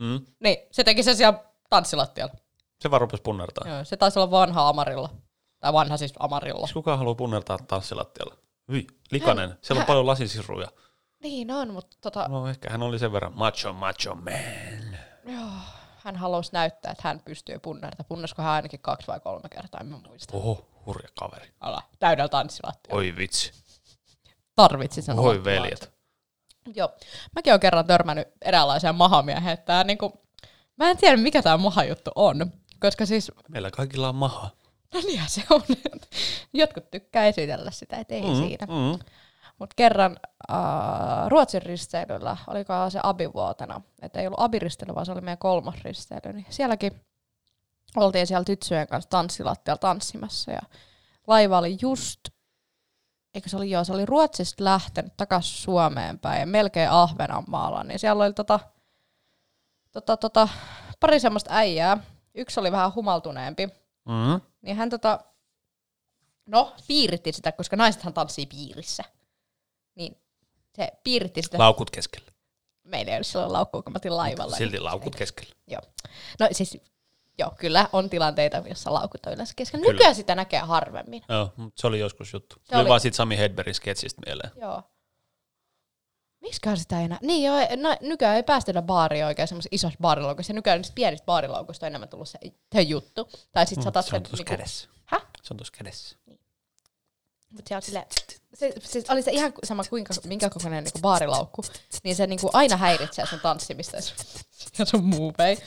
[0.00, 0.26] Mm.
[0.40, 1.38] Niin, se teki sen siellä
[1.70, 2.34] tanssilattialla.
[2.80, 3.68] Se vaan rupesi punnertaa.
[3.68, 5.08] Joo, se taisi olla vanha Amarilla.
[5.60, 6.60] Tai vanha siis Amarilla.
[6.60, 8.34] Miksi kukaan haluaa punnertaa tanssilattialla?
[8.72, 9.48] Hyi, likainen.
[9.62, 10.68] Siellä on hän- paljon lasisirruja.
[11.22, 14.98] Niin on, mutta tota, No ehkä hän oli sen verran macho, macho man.
[15.34, 15.50] joo,
[15.98, 18.04] hän halusi näyttää, että hän pystyy punnerta.
[18.04, 20.36] Punnesko hän ainakin kaksi vai kolme kertaa, en mä muista.
[20.36, 21.48] Oho, hurja kaveri.
[21.60, 22.98] Ala, täydellä tanssilattialla.
[22.98, 23.52] Oi vitsi.
[24.56, 25.92] Tarvitsi sen Oi omat veljet.
[26.74, 26.88] Joo.
[27.34, 29.54] Mäkin olen kerran törmännyt eräänlaiseen mahamieheen.
[29.54, 30.12] että Tää niinku,
[30.76, 32.52] mä en tiedä, mikä tämä mahajuttu on.
[32.80, 34.50] Koska siis, Meillä kaikilla on maha.
[34.94, 35.62] no niinhän se on.
[36.52, 38.66] Jotkut tykkää esitellä sitä, et ei mm, siinä.
[38.66, 38.98] Mm.
[39.58, 40.16] Mutta kerran
[40.50, 40.56] äh,
[41.28, 46.32] Ruotsin risteilyllä, oliko se abivuotena, että ei ollut abiristeily, vaan se oli meidän kolmas risteily,
[46.32, 47.00] niin sielläkin
[47.96, 50.60] oltiin siellä tyttöjen kanssa tanssilattialla tanssimassa ja
[51.26, 52.20] laiva oli just,
[53.36, 57.98] eikö se oli joo, se oli Ruotsista lähtenyt takaisin Suomeen päin ja melkein Ahvenanmaalla, niin
[57.98, 58.60] siellä oli tota,
[59.92, 60.48] tota, tota,
[61.00, 61.98] pari semmoista äijää,
[62.34, 63.68] yksi oli vähän humaltuneempi,
[64.06, 64.40] Mm.
[64.62, 65.20] niin hän tota,
[66.46, 69.04] no, piiritti sitä, koska naisethan tanssii piirissä.
[69.94, 70.20] Niin
[70.76, 71.58] se piiritti sitä.
[71.58, 72.32] Laukut keskellä.
[72.84, 74.56] Meillä ei ole silloin laukkua, kun mä laivalla.
[74.56, 75.54] Silti laukut keskellä.
[75.66, 75.80] Joo.
[76.40, 76.78] No siis,
[77.38, 79.80] joo, kyllä on tilanteita, joissa laukut on yleensä kesken.
[79.80, 79.92] Kyllä.
[79.92, 81.22] Nykyään sitä näkee harvemmin.
[81.28, 82.56] Joo, mutta se oli joskus juttu.
[82.56, 82.88] Se Se oli, oli.
[82.88, 84.50] vaan siitä Sami Hedbergin sketsistä mieleen.
[84.60, 84.82] Joo.
[86.40, 87.18] Miksiköhän sitä ei enää?
[87.22, 90.50] Niin joo, no, nykyään ei päästetä baariin oikein semmoisessa isossa baariloukussa.
[90.50, 92.38] Ja nykyään niistä pienistä baariloukusta on enemmän tullut se,
[92.74, 93.28] se juttu.
[93.52, 94.88] Tai sit Mm, se on tuossa kädessä.
[95.04, 95.26] Häh?
[95.42, 96.16] Se on tuossa kädessä.
[97.50, 98.06] Mut se, on sille,
[98.54, 101.62] se, siis oli se ihan sama kuinka, minkä kokoinen niinku baarilaukku,
[102.04, 104.16] niin se niinku aina häiritsee sun tanssimista ja sun,
[104.78, 105.58] ja sun muuvei.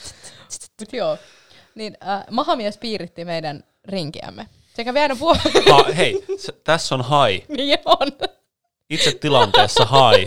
[0.79, 1.17] Mut joo,
[1.75, 4.47] niin äh, mahamies piiritti meidän rinkiämme.
[4.75, 5.41] Se kävi aina vuosi.
[5.71, 7.43] Ha, hei, se, tässä on hai.
[7.57, 8.07] niin on.
[8.89, 10.25] Itse tilanteessa hai.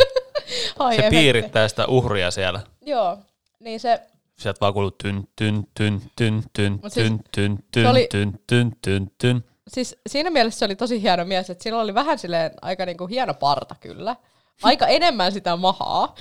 [0.78, 2.60] Ai Se piirittää sitä uhria siellä.
[2.80, 3.18] Joo,
[3.60, 4.00] niin se,
[4.38, 8.40] Sieltä vaan kuuluu tyn, tyn, tyn, tyn, tyn, Mut siis tyn, tyn, tyn, oli- tyn,
[8.46, 9.44] tyn, tyn, tyn.
[9.68, 13.06] siis siinä mielessä se oli tosi hieno mies, että sillä oli vähän silleen aika niinku
[13.06, 14.16] hieno parta kyllä.
[14.62, 16.14] Aika enemmän sitä mahaa.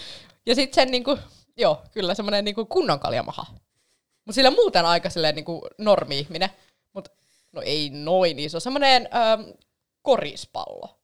[0.46, 1.18] Ja sitten sen niinku,
[1.58, 3.46] joo, kyllä semmoinen niinku kunnon kaljamaha.
[4.26, 6.50] Mutta sillä muuten aika silleen niinku normi-ihminen.
[6.94, 7.12] Mutta
[7.52, 8.60] no ei noin iso.
[8.60, 9.42] Semmoinen ähm,
[10.02, 11.00] korispallo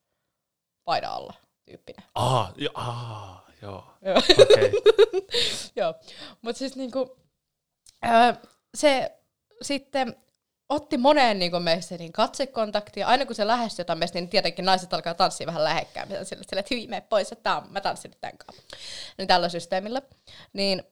[0.84, 1.34] paidan alla
[1.66, 2.06] tyyppinen.
[2.16, 3.84] Aa, jo, aa, joo.
[4.02, 4.18] Joo.
[4.18, 4.72] Okei.
[5.76, 5.94] Joo,
[6.42, 7.18] mutta siis niinku,
[8.02, 8.42] ää,
[8.76, 9.12] se
[9.62, 10.16] sitten
[10.70, 13.08] otti moneen niinku meistä niin katsekontaktia.
[13.08, 16.08] Aina kun se lähestyi jotain meistä, niin tietenkin naiset alkaa tanssia vähän lähekkään.
[16.08, 18.64] Sille, sille että hyvin, mene pois, että mä tanssin nyt tämän kanssa.
[19.18, 20.02] Niin tällä systeemillä.
[20.54, 20.84] Niin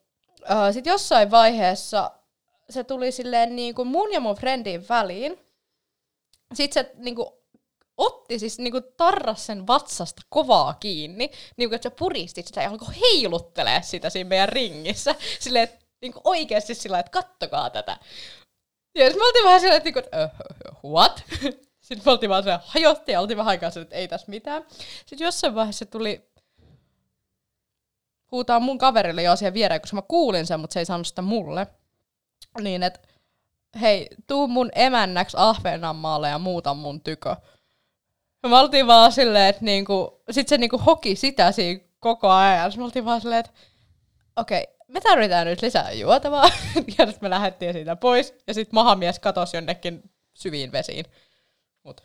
[0.73, 2.11] sitten jossain vaiheessa
[2.69, 5.39] se tuli silleen niinku mun ja mun friendin väliin.
[6.53, 7.45] Sitten se niinku
[7.97, 12.95] otti siis niinku tarras sen vatsasta kovaa kiinni, niinku että se puristi sitä ja alkoi
[13.01, 15.15] heiluttelee sitä siinä meidän ringissä.
[15.39, 17.97] Silleen, että niinku oikeasti sillä että kattokaa tätä.
[18.95, 20.09] Ja sitten me oltiin vähän silleen, että niinku,
[20.83, 21.23] uh, what?
[21.85, 24.65] Sitten me oltiin vaan silleen, hajotti ja oltiin vähän aikaa silleen, että ei tässä mitään.
[25.05, 26.29] Sitten jossain vaiheessa tuli
[28.31, 31.21] huutaa mun kaverille jo siihen viereen, koska mä kuulin sen, mutta se ei saanut sitä
[31.21, 31.67] mulle.
[32.61, 32.99] Niin, että
[33.81, 37.35] hei, tuu mun emännäksi Ahvenanmaalle ja muuta mun tykö.
[38.43, 42.71] Ja me oltiin vaan silleen, että niinku, sit se niinku hoki sitä siinä koko ajan.
[42.71, 43.51] Sitten me oltiin vaan silleen, että
[44.35, 46.49] okei, okay, me tarvitaan nyt lisää juotavaa.
[46.97, 48.33] ja sitten me lähdettiin siitä pois.
[48.47, 51.05] Ja sitten mahamies katosi jonnekin syviin vesiin.
[51.83, 52.03] Mut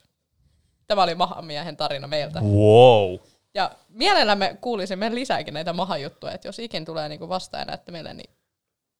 [0.86, 2.40] tämä oli mahamiehen tarina meiltä.
[2.40, 3.18] Wow.
[3.54, 8.30] Ja mielellämme kuulisimme lisääkin näitä mahajuttuja, että jos ikin tulee niinku vastaan näette meille, niin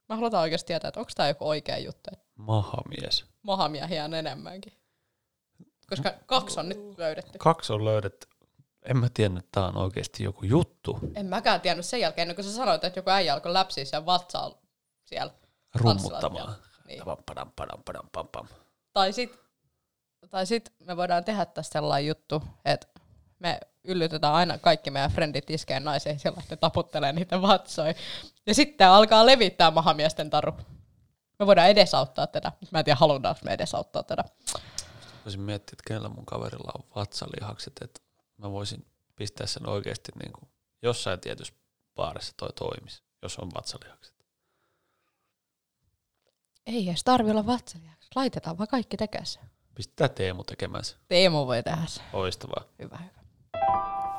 [0.09, 3.25] mä halutaan oikeasti tietää, että onko tämä joku oikea juttu, että Mahamies.
[3.43, 4.73] mahamiehiä on enemmänkin.
[5.89, 7.39] Koska kaksi on nyt löydetty.
[7.39, 8.29] Kaksi on löydetty.
[8.83, 10.99] En mä tiennyt, että tää on oikeasti joku juttu.
[11.15, 14.07] En mäkään tiennyt sen jälkeen, ennen kuin sä sanoit, että joku äijä alkoi läpsiä siellä
[14.07, 14.51] vatsaa
[15.05, 15.33] siellä.
[15.75, 16.55] Rummuttamaan.
[16.87, 17.05] Niin.
[17.05, 18.49] Pam, padam, padam, padam, pam, pam.
[18.93, 19.39] Tai sit,
[20.31, 22.87] tai sit me voidaan tehdä tästä sellainen juttu, että
[23.39, 27.95] me yllytetään aina kaikki meidän frendit iskeen naisiin sillä, että ne taputtelee niitä vatsoja.
[28.47, 30.53] Ja sitten alkaa levittää mahamiesten taru.
[31.39, 32.53] Me voidaan edesauttaa tätä.
[32.71, 34.25] Mä en tiedä, halutaanko me edesauttaa tätä.
[35.25, 38.01] Voisin miettiä, että kenellä mun kaverilla on vatsalihakset, että
[38.37, 40.49] mä voisin pistää sen oikeasti niin kuin
[40.83, 41.55] jossain tietyssä
[41.95, 44.15] baarissa toi toimisi, jos on vatsalihakset.
[46.67, 48.11] Ei edes tarvi olla vatsaliaksi.
[48.15, 49.41] Laitetaan vaan kaikki tekee se.
[49.75, 50.97] Pistää Teemu tekemään se.
[51.09, 52.01] Teemu voi tehdä se.
[52.13, 52.65] Loistavaa.
[52.79, 53.20] Hyvä, hyvä.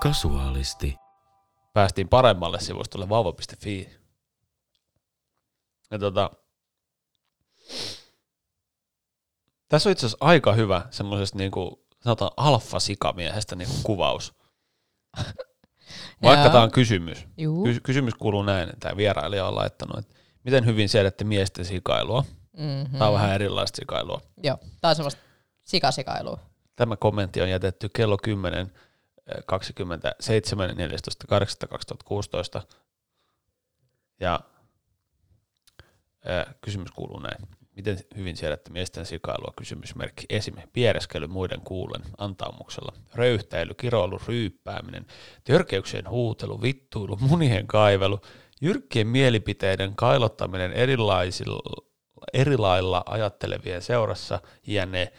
[0.02, 0.96] Kasuaalisti.
[1.74, 3.90] Päästiin paremmalle sivustolle vauva.fi.
[5.92, 6.32] Ja tota,
[9.70, 14.34] tässä on itse asiassa aika hyvä semmoisesta niinku, sanotaan alfa-sikamiehestä niinku kuvaus.
[16.24, 17.28] Vaikka tämä on kysymys.
[17.38, 17.66] Juu.
[17.66, 22.26] Kys- kysymys kuuluu näin, että tämä vierailija on laittanut, että miten hyvin siedätte miesten sikailua.
[22.58, 22.92] Mm-hmm.
[22.98, 24.22] Tämä on vähän erilaista sikailua.
[24.44, 25.22] Joo, tää on semmoista
[25.64, 26.40] sikasikailua.
[26.76, 28.91] Tämä kommentti on jätetty kello 10, eh,
[29.46, 32.62] 27, 14, 8, 2016.
[34.20, 34.40] Ja
[36.26, 37.48] ää, kysymys kuuluu näin.
[37.76, 39.54] Miten hyvin siedätte miesten sikailua?
[39.58, 40.26] Kysymysmerkki.
[40.30, 40.56] Esim.
[40.74, 42.94] Piereskely muiden kuulen antaumuksella.
[43.16, 45.06] Röyhtäily, kiroilu, ryyppääminen,
[45.44, 48.20] törkeyksien huutelu, vittuilu, munien kaivelu,
[48.62, 51.86] jyrkkien mielipiteiden kailottaminen erilaisilla,
[52.34, 55.14] eri lailla ajattelevien seurassa, jne.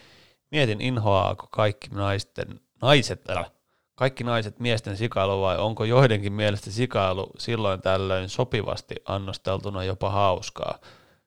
[0.50, 3.50] Mietin inhoaako kaikki naisten, naiset, älä,
[3.94, 10.78] kaikki naiset miesten sikailu vai onko joidenkin mielestä sikailu silloin tällöin sopivasti annosteltuna jopa hauskaa?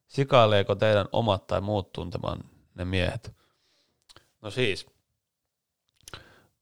[0.08, 2.40] Sikaileeko teidän omat tai muut tunteman
[2.76, 3.32] ne miehet?
[4.42, 4.86] No siis,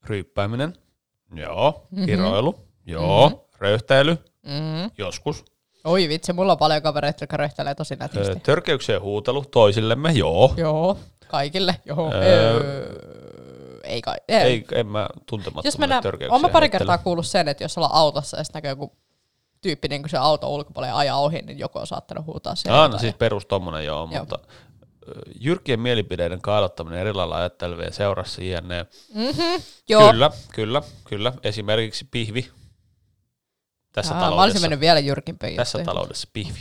[0.04, 0.74] ryyppääminen,
[1.36, 2.06] joo, Mhm.
[2.06, 3.38] kiroilu, joo, Mhm.
[3.60, 4.92] röyhtäily, Mm-hmm.
[4.98, 5.46] joskus,
[5.86, 8.39] Oi vitsi, mulla on paljon kavereita, jotka röhtäilee tosi nätisti.
[8.39, 11.76] törkeyksien huutelu toisillemme, joo, Joo, kaikille.
[11.86, 12.12] Joo.
[12.13, 13.23] Öö, Öö,
[13.84, 14.15] ei kai.
[14.28, 14.38] Ei.
[14.41, 18.38] ei, en mä tuntemattomille Jos törkeyksiä olen pari kertaa kuullut sen, että jos ollaan autossa
[18.38, 18.96] ja sitten näkyy joku
[19.62, 23.00] tyyppi niin se auto ulkopuolella ajaa ohi, niin joku on saattanut huutaa no jotain.
[23.00, 24.19] siis perus tommonen joo, Joo.
[24.19, 24.39] mutta
[25.39, 28.86] jyrkkien mielipideiden kailottaminen eri lailla ajattelevien seurassa jne.
[29.13, 29.41] Mhm,
[29.89, 30.12] Joo.
[30.12, 31.34] Kyllä, kyllä, kyllä.
[31.43, 32.50] Esimerkiksi pihvi.
[33.91, 34.62] Tässä Aa, mä olisin taloudessa.
[34.62, 35.86] mennyt vielä jyrkimpiin Tässä juttuihin.
[35.96, 36.60] taloudessa pihvi.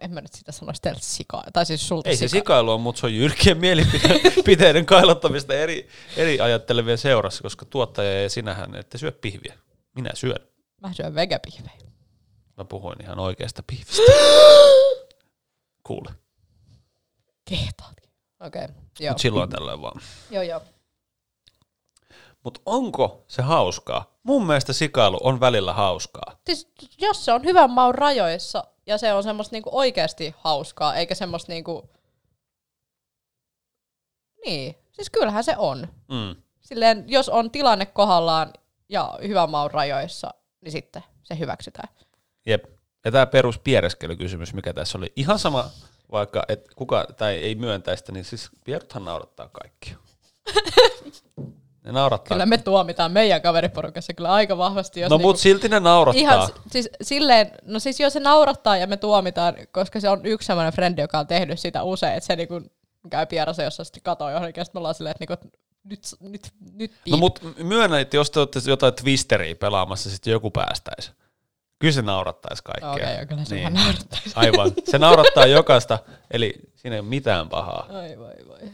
[0.00, 1.44] En mä nyt sitä sanoisi teille sikaa.
[1.52, 2.38] Tai siis sulta Ei se sika.
[2.38, 8.30] sikailu on, mutta se on jyrkkien mielipiteiden kailottamista eri, eri ajattelevien seurassa, koska tuottaja ja
[8.30, 9.58] sinähän ette syö pihviä.
[9.94, 10.46] Minä syön.
[10.82, 11.76] Mä syön vegapihvejä.
[12.56, 14.02] Mä puhuin ihan oikeasta pihvistä.
[15.84, 16.10] Kuule.
[17.44, 18.10] Kehtaatkin.
[18.40, 18.74] Okei, okay.
[19.00, 19.10] joo.
[19.10, 20.00] Mutta silloin tällöin vaan.
[20.30, 20.62] Joo, joo.
[22.46, 24.18] Mutta onko se hauskaa?
[24.22, 26.38] Mun mielestä sikailu on välillä hauskaa.
[26.46, 31.14] Siis, jos se on hyvän maun rajoissa ja se on semmoista niinku oikeasti hauskaa, eikä
[31.14, 31.90] semmoista niinku...
[34.44, 35.88] Niin, siis kyllähän se on.
[36.08, 36.42] Mm.
[36.60, 38.52] Silleen, jos on tilanne kohdallaan
[38.88, 41.88] ja hyvän maun rajoissa, niin sitten se hyväksytään.
[42.46, 42.64] Jep.
[43.04, 45.70] Ja tämä perus piereskelykysymys, mikä tässä oli ihan sama,
[46.12, 49.96] vaikka et kuka tai ei myöntäisi sitä, niin siis pieruthan naurattaa kaikkia.
[51.86, 52.34] Ne naurattaa.
[52.34, 55.00] Kyllä me tuomitaan meidän kaveriporukassa kyllä aika vahvasti.
[55.00, 56.20] Jos no niinku, mut silti ne naurattaa.
[56.20, 60.46] Ihan siis silleen, no siis jos se naurattaa ja me tuomitaan, koska se on yksi
[60.46, 62.60] sellainen frendi, joka on tehnyt sitä usein, että se niinku
[63.10, 66.52] käy pierassa, jossa sitten katoo johonkin, ja sitten me ollaan silleen, että niinku, nyt, nyt,
[66.72, 71.12] nyt No mut myönnä, että jos te olette jotain twisteriä pelaamassa, sitten joku päästäisi.
[71.78, 72.90] Kyllä se naurattaisi kaikkea.
[72.90, 73.74] Okei, okay, kyllä se Niin.
[73.74, 74.32] naurattaisi.
[74.34, 74.72] Aivan.
[74.90, 75.98] Se naurattaa jokaista,
[76.30, 77.86] eli siinä ei ole mitään pahaa.
[77.92, 78.70] Ai vai vai.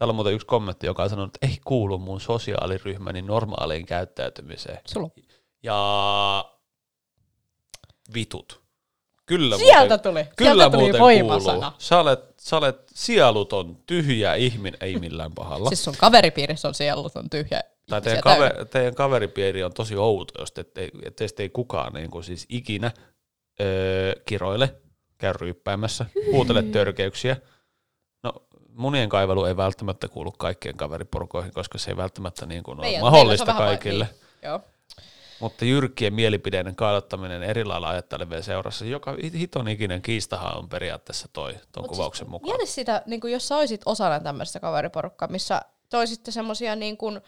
[0.00, 4.78] Täällä on muuten yksi kommentti, joka on sanonut, että ei kuulu mun sosiaaliryhmäni normaaliin käyttäytymiseen.
[4.86, 5.10] Sulla.
[5.62, 6.44] Ja
[8.14, 8.60] vitut.
[9.26, 10.24] Kyllä Sieltä muuten, tuli.
[10.36, 11.58] Kyllä Sieltä tuli muuten voimasana.
[11.58, 11.74] kuuluu.
[11.78, 15.68] Sä olet, sä olet sieluton, tyhjä ihminen, ei millään pahalla.
[15.68, 17.60] Siis sun kaveripiirissä on sieluton tyhjä
[17.90, 22.10] Tai teidän, kaver, teidän kaveripiiri on tosi outo, jos te, te, teistä ei kukaan niin
[22.10, 22.90] kuin siis ikinä
[23.60, 24.74] öö, kiroile,
[25.18, 27.36] käy ryyppäämässä, huutele törkeyksiä.
[28.80, 33.52] Munien kaivelu ei välttämättä kuulu kaikkien kaveriporukoihin, koska se ei välttämättä niin kuin ole mahdollista
[33.54, 34.04] kaikille.
[34.04, 34.60] vai- Niin, joo.
[35.40, 41.54] Mutta jyrkkien mielipideiden kaadottaminen eri lailla ajattelevien seurassa, joka hiton ikinen kiistahan on periaatteessa toi,
[41.72, 42.56] ton Mut kuvauksen siis, mukaan.
[42.56, 47.20] Mieti sitä, niin kuin jos sä olisit osana tämmöistä kaveriporukkaa, missä toisitte semmosia niin kuin,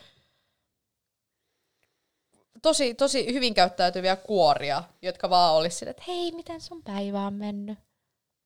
[2.63, 7.35] tosi, tosi hyvin käyttäytyviä kuoria, jotka vaan olisi sille, että hei, miten sun päivä on
[7.35, 7.79] mennyt?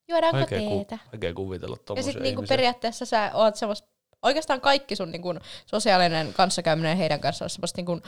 [0.09, 0.99] Juodaanko ku, teetä?
[1.13, 3.85] vaikea kuvitella Ja sitten niinku periaatteessa sä oot semmos,
[4.23, 5.35] oikeastaan kaikki sun niinku
[5.67, 8.01] sosiaalinen kanssakäyminen heidän kanssaan on semmoista niinku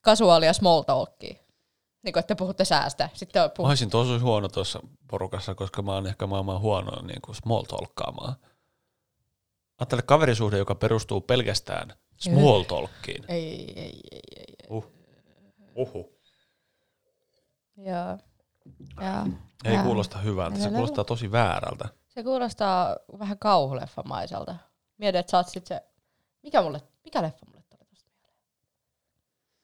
[0.00, 1.34] kasuaalia small talkia.
[2.02, 3.08] Niinku, että te puhutte säästä.
[3.14, 7.20] Sitten Mä puhut, olisin tosi huono tuossa porukassa, koska mä oon ehkä maailman huono niin
[7.22, 8.34] kuin small talkkaamaan.
[9.78, 13.24] Ajattele kaverisuhde, joka perustuu pelkästään small talkiin.
[13.28, 14.66] ei, ei, ei, ei, ei.
[14.70, 14.92] Uh.
[15.74, 16.18] Uhu.
[17.76, 18.18] Joo.
[19.00, 19.38] Joo.
[19.64, 19.84] Ei Jaa.
[19.84, 21.88] kuulosta hyvältä, se kuulostaa tosi väärältä.
[22.08, 24.56] Se kuulostaa vähän kauhuleffamaiselta.
[24.98, 25.80] Mieti, että sä oot sit se...
[26.42, 28.40] Mikä, mulle, mikä leffa mulle tuli tosta mieleen?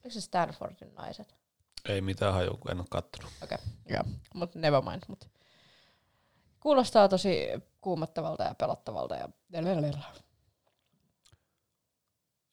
[0.04, 1.36] Oliko se Stanfordin naiset?
[1.88, 3.32] Ei mitään haju, kun en ole kattonut.
[3.42, 3.96] Okei, okay.
[3.96, 4.02] joo.
[4.34, 5.02] Mutta never mind.
[5.08, 5.28] Mut.
[6.60, 7.48] Kuulostaa tosi
[7.80, 9.14] kuumottavalta ja pelottavalta.
[9.14, 9.28] Ja...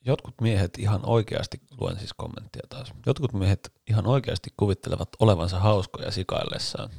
[0.05, 6.11] Jotkut miehet ihan oikeasti, luen siis kommenttia taas, jotkut miehet ihan oikeasti kuvittelevat olevansa hauskoja
[6.11, 6.89] sikaillessaan.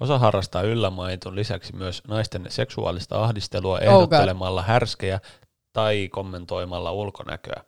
[0.00, 5.20] Osa harrastaa yllämaitun lisäksi myös naisten seksuaalista ahdistelua ehdottelemalla härskejä
[5.72, 7.64] tai kommentoimalla ulkonäköä.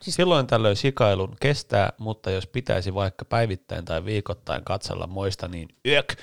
[0.00, 5.68] Siis- Silloin tällöin sikailun kestää, mutta jos pitäisi vaikka päivittäin tai viikoittain katsella moista, niin
[5.86, 6.14] yök!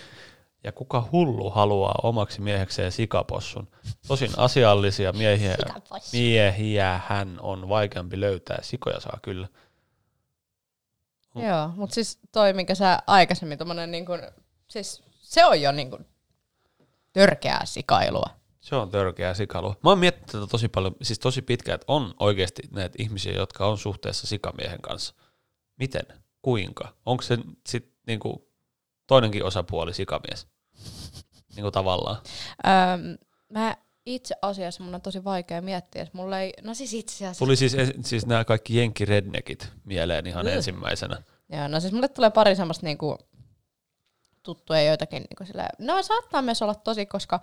[0.64, 3.68] Ja kuka hullu haluaa omaksi miehekseen sikapossun?
[4.08, 5.56] Tosin asiallisia miehiä,
[6.14, 8.58] miehiä hän on vaikeampi löytää.
[8.62, 9.48] Sikoja saa kyllä.
[11.36, 14.22] Joo, mutta siis toi, minkä sä aikaisemmin tommonen niin kun,
[14.68, 16.06] siis se on jo niin kun
[17.14, 18.30] törkeää sikailua.
[18.62, 19.76] Se on törkeä sikailu.
[19.84, 23.66] Mä oon miettinyt tätä tosi paljon, siis tosi pitkään, että on oikeasti näitä ihmisiä, jotka
[23.68, 25.14] on suhteessa sikamiehen kanssa.
[25.78, 26.06] Miten?
[26.42, 26.94] Kuinka?
[27.06, 28.49] Onko se sitten niinku
[29.10, 30.48] toinenkin osapuoli sikamies?
[31.56, 32.18] Niinku tavallaan.
[32.68, 33.18] Öm,
[33.50, 37.46] mä itse asiassa mun on tosi vaikea miettiä, että mulla ei, no siis itse asiassa,
[37.46, 40.52] Tuli siis, siis nämä kaikki jenkki-redneckit mieleen ihan Mm.
[40.52, 41.24] ensimmäisenä.
[41.50, 43.18] Joo, no siis mulle tulee pari semmoista niinku
[44.44, 47.40] tuttuja joitakin niinku sillä, no saattaa myös olla tosi, koska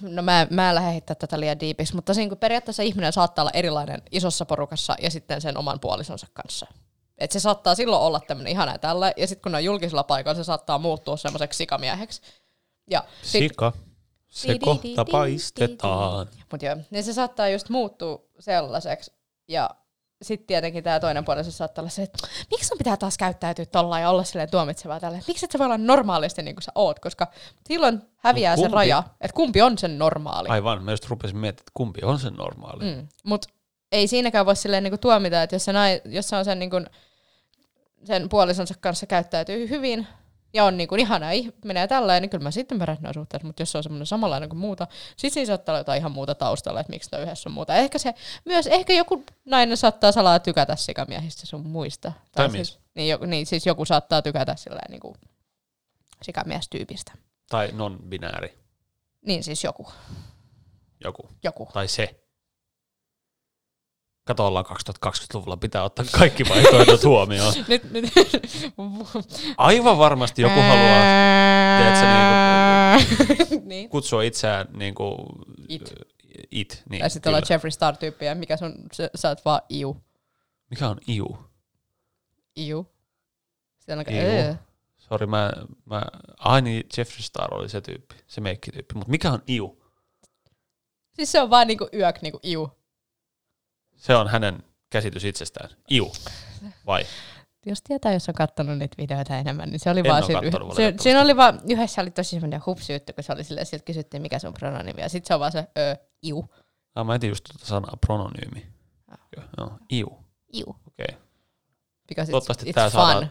[0.00, 3.42] no mä, mä en lähde heittää tätä liian diipiksi, mutta siinä kun periaatteessa ihminen saattaa
[3.42, 6.66] olla erilainen isossa porukassa ja sitten sen oman puolisonsa kanssa.
[7.20, 10.04] Et se saattaa silloin olla tämmöinen ihana ja tällä, ja sitten kun ne on julkisella
[10.04, 12.22] paikalla, se saattaa muuttua semmoiseksi sikamieheksi.
[12.90, 13.72] Ja sit, Sika.
[14.28, 16.26] Se kohta paistetaan.
[16.52, 19.12] Mut joo, niin se saattaa just muuttua sellaiseksi.
[19.48, 19.70] Ja
[20.22, 23.66] sitten tietenkin tämä toinen puoli se saattaa olla se, että miksi sun pitää taas käyttäytyä
[23.66, 25.22] tolla ja olla silleen tuomitsevaa tälle.
[25.28, 27.26] Miksi et sä voi olla normaalisti niin kuin sä oot, koska
[27.68, 30.48] silloin häviää se raja, että kumpi on sen normaali.
[30.48, 32.84] Aivan, mä just rupesin miettimään, että kumpi on se normaali.
[32.84, 33.08] Mm.
[33.24, 33.48] Mutta
[33.92, 36.58] ei siinäkään voi silleen niin kuin tuomita, että jos se, nai, jos se on sen,
[36.58, 36.86] niin kuin,
[38.04, 40.06] sen puolisonsa kanssa käyttäytyy hyvin
[40.54, 43.46] ja on niin kuin ihana ihminen ja tällä, niin kyllä mä sitten pärjään ne suhteessa,
[43.46, 44.86] mutta jos se on semmoinen samanlainen kuin muuta,
[45.16, 47.74] sitten siinä saattaa olla jotain ihan muuta taustalla, että miksi ne yhdessä on muuta.
[47.74, 52.12] Ehkä se, myös ehkä joku nainen saattaa salaa tykätä sikamiehistä sun muista.
[52.32, 55.14] Tai siis, niin, jo, niin, siis joku saattaa tykätä sillä niin kuin
[56.22, 57.12] sikamiestyypistä.
[57.48, 58.58] Tai non-binääri.
[59.26, 59.88] Niin siis joku.
[61.04, 61.28] Joku.
[61.42, 61.68] joku.
[61.72, 62.19] Tai se.
[64.30, 67.54] Kato, ollaan 2020-luvulla, pitää ottaa kaikki vaihtoehdot huomioon.
[67.68, 68.04] Nyt, nyt.
[69.56, 71.02] Aivan varmasti joku haluaa
[71.78, 73.66] tiedätkö, niinku...
[73.68, 73.88] niin.
[73.88, 75.16] kutsua itseään niinku,
[75.68, 75.94] It.
[76.50, 79.96] it niin, Tai sitten olla Jeffree Star-tyyppi ja mikä sun, sä, sä oot vaan iu.
[80.70, 81.38] Mikä on iu?
[82.56, 82.92] Iu.
[83.78, 84.56] Sitten on Iu.
[84.96, 85.52] Sori, mä,
[85.84, 86.02] mä,
[86.38, 88.94] ai niin, Jeffree Star oli se tyyppi, se meikkityyppi.
[88.94, 89.82] Mutta mikä on iu?
[91.12, 92.79] Siis se on vaan niinku yök niinku iu.
[94.00, 95.70] Se on hänen käsitys itsestään.
[95.90, 96.12] Iu.
[96.86, 97.06] Vai?
[97.66, 100.40] Jos tietää, jos on kattonut niitä videoita enemmän, niin se oli En vaan siinä,
[100.76, 104.22] se, siinä oli vaan, yhdessä oli tosi semmoinen hupsyyttä, kun se oli silleen, sieltä kysyttiin,
[104.22, 106.50] mikä sun prononimi, ja sitten se on vaan se ö, iu.
[106.94, 108.66] Ah, mä etin just tuota sanaa prononyymi.
[109.08, 109.18] Ah.
[109.36, 110.18] Joo, Joo, iu.
[110.54, 110.68] Iu.
[110.68, 111.06] Okei.
[111.08, 111.20] Okay.
[112.08, 112.90] Because Toivottavasti it's fun.
[112.90, 113.30] saadaan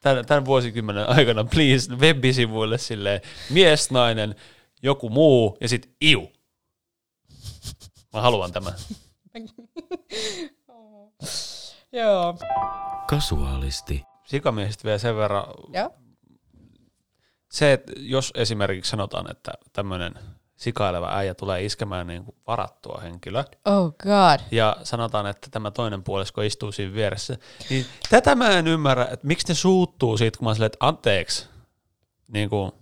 [0.00, 3.20] Tämän, tämän vuosikymmenen aikana, please, web-sivuille silleen
[3.50, 4.34] mies, nainen,
[4.82, 6.32] joku muu ja sitten iu.
[8.12, 8.72] Mä haluan tämän.
[11.92, 12.34] Joo.
[13.08, 14.04] Kasuaalisti.
[14.24, 15.90] Sikamiehistä vielä sen verran, Joo.
[17.50, 20.14] se, että jos esimerkiksi sanotaan, että tämmöinen
[20.56, 23.44] sikaileva äijä tulee iskemään niin kuin varattua henkilöä.
[23.64, 24.40] Oh god.
[24.50, 27.36] Ja sanotaan, että tämä toinen puolisko istuu siinä vieressä.
[27.70, 31.48] Niin tätä mä en ymmärrä, että miksi ne suuttuu siitä, kun mä silleen, että anteeksi,
[32.28, 32.72] niin kuin,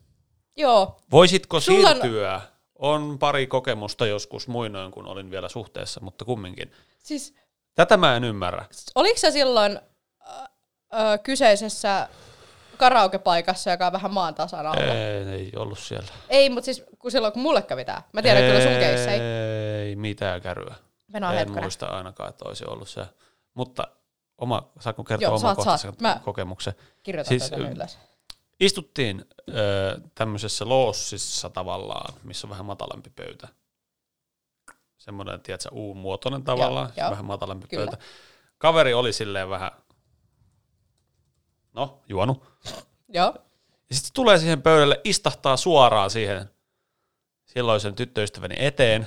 [0.57, 2.35] Joo, voisitko Sulla siirtyä?
[2.35, 2.41] On
[3.19, 6.73] pari kokemusta joskus muinoin, kun olin vielä suhteessa, mutta kumminkin.
[6.99, 7.35] siis
[7.75, 8.65] Tätä mä en ymmärrä.
[8.95, 10.31] oliko se silloin ö,
[10.95, 12.09] ö, kyseisessä
[12.77, 14.75] karaokepaikassa, joka on vähän maan tasana?
[14.75, 16.09] Ei, ei ollut siellä.
[16.29, 18.03] Ei, mutta siis kun silloin kun mulle kävi tää.
[18.13, 19.21] Mä tiedän kyllä sun case ei.
[19.89, 20.75] Ei mitään käryä.
[21.13, 21.65] Venä en hetkonen.
[21.65, 23.07] muista ainakaan, että olisi ollut se.
[23.55, 23.89] Mutta
[24.39, 26.01] oma, saanko kertoa Joo, oman saat, kohtaisen saat.
[26.01, 26.75] Mä- kokemuksen?
[27.03, 27.99] Kirjoitan Siis, siis, tätä ylös.
[28.61, 33.49] Istuttiin ö, tämmöisessä loossissa tavallaan, missä on vähän matalampi pöytä.
[34.99, 37.11] Semmoinen, tiedätkö, U-muotoinen tavallaan, joo.
[37.11, 37.87] vähän matalampi Kyllä.
[37.87, 38.05] pöytä.
[38.59, 39.71] Kaveri oli silleen vähän,
[41.73, 42.45] no, juonut.
[43.09, 43.35] Joo.
[43.91, 46.51] Ja sitten tulee siihen pöydälle, istahtaa suoraan siihen
[47.45, 49.07] silloisen tyttöystäväni eteen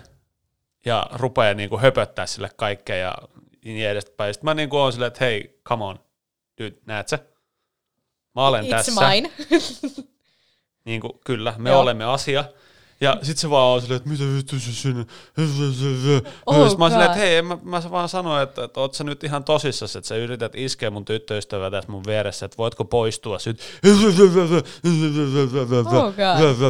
[0.86, 3.16] ja rupeaa niinku höpöttää sille kaikkea ja
[3.66, 4.34] niin edespäin.
[4.34, 6.00] Sitten mä niinku oon silleen, että hei, come on,
[6.60, 7.20] dude, näet sä?
[8.36, 9.10] Mä olen It's tässä.
[9.10, 9.32] mine.
[10.86, 11.80] Niin kuin, kyllä, me Joo.
[11.80, 12.44] olemme asia.
[13.02, 15.06] Ja sit se vaan on silleen, että mitä vittu se sinne.
[16.46, 19.04] Oh Sitten mä oon silleen, että hei, mä, mä vaan sanoin, että, että oot sä
[19.04, 23.40] nyt ihan tosissas, että sä yrität iskeä mun tyttöystävää tässä mun vieressä, että voitko poistua.
[23.40, 23.68] Sitten
[26.04, 26.14] Oh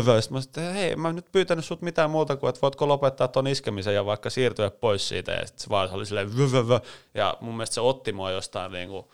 [0.05, 0.21] God.
[0.21, 3.47] Sitten mä hei, mä en nyt pyytänyt sut mitään muuta kuin, että voitko lopettaa ton
[3.47, 5.31] iskemisen ja vaikka siirtyä pois siitä.
[5.31, 6.29] Ja sitten se vaan oli silleen,
[7.13, 9.11] ja mun mielestä se otti mua jostain niinku,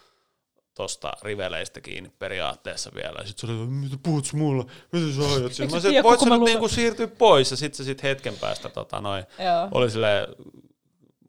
[0.78, 3.26] tosta riveleistä kiinni periaatteessa vielä.
[3.26, 5.60] Sitten se oli, mitä puhut mulle, mitä sä ajat?
[5.60, 8.70] Eikö Mä sanoin, voit sä nyt niinku siirtyä pois, ja sitten se sit hetken päästä
[8.70, 9.26] tota, noin,
[9.72, 10.28] oli silleen,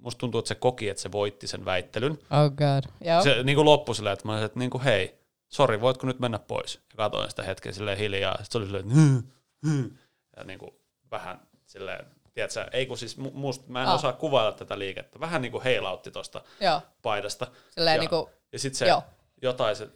[0.00, 2.12] musta tuntuu, että se koki, että se voitti sen väittelyn.
[2.12, 2.90] Oh god.
[3.08, 3.22] Joo.
[3.22, 6.74] Se niinku loppui silleen, että mä olisin, että niinku, hei, sori, voitko nyt mennä pois?
[6.74, 9.22] Ja katoin sitä hetken silleen hiljaa, sitten se oli silleen, että "Hmm,
[9.66, 9.90] hmm."
[10.36, 10.80] ja niinku
[11.10, 13.94] vähän silleen, tiedätkö, ei kun siis mu- musta, mä en Ah.
[13.94, 16.80] osaa kuvailla tätä liikettä, vähän niinku heilautti tosta Joo.
[17.02, 17.46] paidasta.
[17.70, 19.02] Silleen ja, niinku, ja sitten se joo.
[19.42, 19.88] Jotain, se,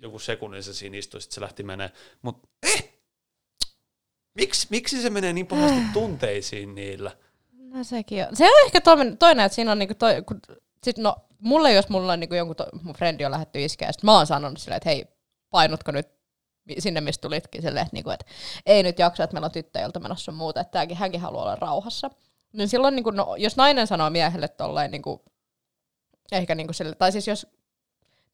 [0.00, 1.90] joku sekunnin se siinä istui, sitten se lähti menee.
[2.22, 2.92] Mutta eh,
[4.34, 7.10] miksi, miksi se menee niin pahasti tunteisiin niillä?
[7.52, 8.36] No sekin on.
[8.36, 10.40] Se on ehkä toinen, toinen että siinä on niinku toi, kun,
[10.84, 14.02] sit no, mulle jos mulla on niinku jonkun to, mun frendi on lähetty iskeä, sit
[14.02, 15.06] mä oon sanonut silleen, että hei,
[15.50, 16.08] painutko nyt
[16.78, 18.26] sinne, mistä tulitkin, silleen, että, niinku, että
[18.66, 22.10] ei nyt jaksa, että meillä on tyttöjältä menossa muuta, että tääkin, hänkin haluaa olla rauhassa.
[22.52, 25.24] Niin silloin, niinku, no, jos nainen sanoo miehelle tolleen, niinku,
[26.32, 27.46] ehkä niinku sille, tai siis jos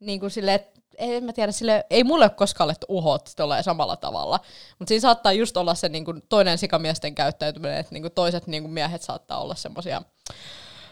[0.06, 3.96] niinku sille, et, en mä tiedä, sille, ei mulle ole koskaan alettu uhot tolleen samalla
[3.96, 4.40] tavalla,
[4.78, 9.02] mutta siinä saattaa just olla se niinku, toinen sikamiesten käyttäytyminen, että niinku, toiset niinku, miehet
[9.02, 10.02] saattaa olla semmoisia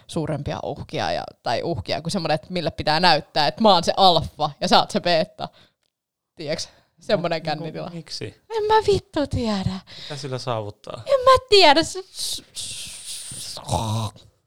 [0.06, 3.92] suurempia uhkia, ja, tai uhkia kuin semmoinen, että mille pitää näyttää, että mä oon se
[3.96, 5.48] alfa ja sä oot se beta.
[6.34, 6.68] Tiedätkö?
[7.00, 7.84] Semmoinen kännitila.
[7.84, 8.42] Niinku, Miksi?
[8.50, 9.80] En mä vittu tiedä.
[10.02, 11.02] Mitä sillä saavuttaa?
[11.06, 11.80] En mä tiedä.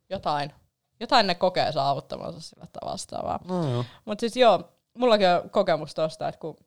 [0.09, 0.53] Jotain.
[1.03, 3.39] Jotain ne kokee saavuttamansa sillä tavalla vastaavaa.
[3.47, 3.85] No.
[4.05, 6.57] Mutta siis joo, mullakin on kokemus tosta, että kun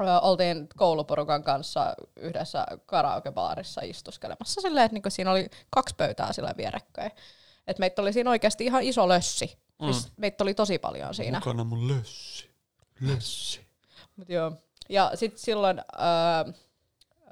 [0.00, 6.54] ö, oltiin kouluporukan kanssa yhdessä karaokebaarissa istuskelemassa silleen, että niinku siinä oli kaksi pöytää sillä
[6.56, 7.10] vierekkäin.
[7.66, 9.58] Että meitä oli siinä oikeasti ihan iso lössi.
[9.82, 9.92] Mm.
[9.92, 11.38] Siis meitä oli tosi paljon siinä.
[11.38, 12.50] Mukana mun lössi.
[13.00, 13.60] Lössi.
[14.16, 14.52] Mut joo.
[14.88, 16.52] Ja sitten silloin öö,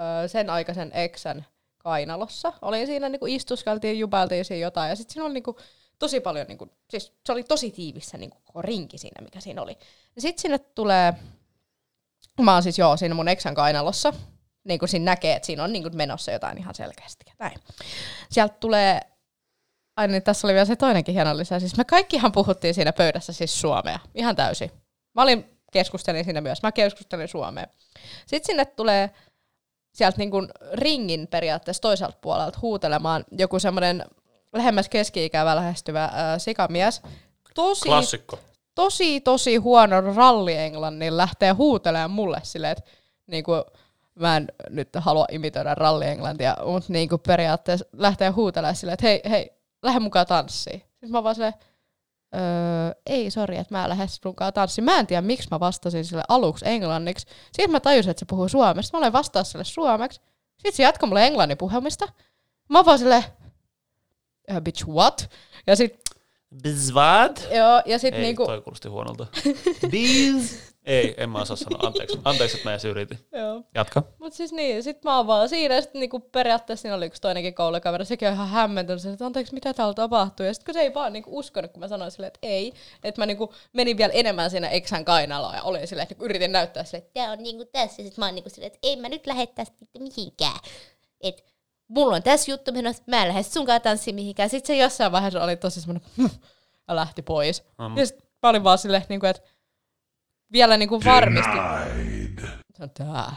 [0.00, 1.46] öö, sen aikaisen eksän
[1.78, 5.56] kainalossa olin siinä, niinku istuskeltiin, jupailtiin siinä jotain, ja sitten siinä oli niinku
[5.98, 9.78] tosi paljon, niinku, siis se oli tosi tiivissä niinku koko rinki siinä, mikä siinä oli.
[10.18, 11.14] Sitten sinne tulee,
[12.42, 14.12] mä oon siis joo siinä mun eksän kainalossa,
[14.64, 17.24] niin kuin siinä näkee, että siinä on niinku menossa jotain ihan selkeästi.
[17.38, 17.58] Näin.
[18.30, 19.00] Sieltä tulee,
[19.96, 23.32] ai niin tässä oli vielä se toinenkin hieno lisä, siis me kaikkihan puhuttiin siinä pöydässä
[23.32, 24.70] siis suomea, ihan täysin.
[25.14, 27.66] Mä olin, keskustelin siinä myös, mä keskustelin suomea.
[28.26, 29.10] Sitten sinne tulee
[29.94, 34.04] sieltä niin kuin ringin periaatteessa toiselta puolelta huutelemaan joku semmoinen
[34.54, 37.02] lähemmäs keski-ikävä lähestyvä ää, sikamies.
[37.54, 38.38] Tosi, Klassikko.
[38.74, 42.90] tosi, tosi huono rallienglannin lähtee huutelemaan mulle silleen, että
[43.26, 43.62] niin kuin,
[44.14, 49.20] mä en nyt halua imitoida rallienglantia, mutta niin kuin periaatteessa lähtee huutelemaan silleen, että hei,
[49.30, 49.50] hei,
[49.82, 50.80] lähde mukaan tanssiin.
[50.80, 51.54] Sitten mä vaan silleen,
[52.34, 52.40] öö,
[53.06, 54.84] ei sori, että mä lähden sunkaan tanssiin.
[54.84, 57.26] Mä en tiedä, miksi mä vastasin sille aluksi englanniksi.
[57.52, 58.96] Sitten mä tajusin, että se puhuu suomesta.
[58.96, 60.20] Mä olen vastaa sille suomeksi.
[60.56, 62.08] Sitten se jatkoi mulle englannin puhumista.
[62.68, 63.24] Mä vaan silleen,
[64.50, 65.30] uh, bitch what?
[65.66, 66.00] Ja sit,
[66.62, 67.36] Bizvad?
[67.56, 69.26] joo, ja sit Ei, niinku, toi kuulosti huonolta.
[69.90, 70.56] Biz?
[70.84, 71.86] Ei, en mä osaa sanoa.
[71.86, 73.18] Anteeksi, anteeksi että mä edes yritin.
[73.32, 73.62] joo.
[73.74, 74.02] Jatka.
[74.18, 77.20] Mut siis niin, sit mä oon vaan siinä, ja sit niinku periaatteessa siinä oli yksi
[77.20, 80.80] toinenkin koulukaveri, sekin on ihan hämmentynyt, että anteeksi, mitä täällä tapahtuu, ja sit kun se
[80.80, 82.72] ei vaan niinku uskonut, kun mä sanoin silleen, että ei,
[83.04, 86.52] että mä niinku menin vielä enemmän siinä eksän kainaloon, ja olin silleen, että niinku yritin
[86.52, 87.96] näyttää silleen, että tää on niinku tässä.
[87.96, 90.58] Sitten mä oon niinku silleen, että ei mä nyt lähde tästä vittu mihinkään.
[91.20, 91.53] Et
[91.88, 94.50] mulla on tässä juttu menossa, mä en lähde sunkaan tanssiin mihinkään.
[94.50, 96.08] Sitten se jossain vaiheessa oli tosi semmoinen,
[96.88, 97.64] ja lähti pois.
[97.78, 97.96] Mm.
[97.96, 99.42] Ja sit mä olin vaan silleen, niin että
[100.52, 101.60] vielä niin kuin varmistin.
[102.76, 103.36] Se on tää.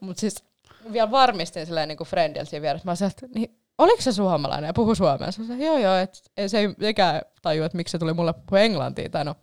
[0.00, 0.44] Mut siis
[0.92, 2.86] vielä varmistin silleen niin kuin friendillä siinä vieressä.
[2.88, 5.32] Mä sanoin, että niin, oliko se suomalainen ja puhu suomea?
[5.32, 8.32] Se sanoi, joo joo, että ei se ei eikä tajua, että miksi se tuli mulle
[8.32, 9.08] puhua englantia.
[9.08, 9.34] Tai no,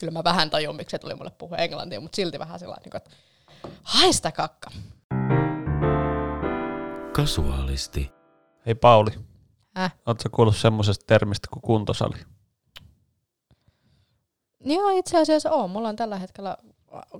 [0.00, 2.90] kyllä mä vähän tajun, miksi se tuli mulle puhua englantia, mutta silti vähän sellainen, niin
[2.90, 3.10] kuin, että
[3.82, 4.70] haista kakka.
[7.16, 8.12] Kasuaalisti.
[8.66, 9.10] Hei Pauli,
[9.78, 9.94] Äh.
[10.06, 12.16] ootko kuullut semmoisesta termistä kuin kuntosali?
[14.64, 15.70] Joo, itse asiassa on.
[15.70, 16.56] Mulla on tällä hetkellä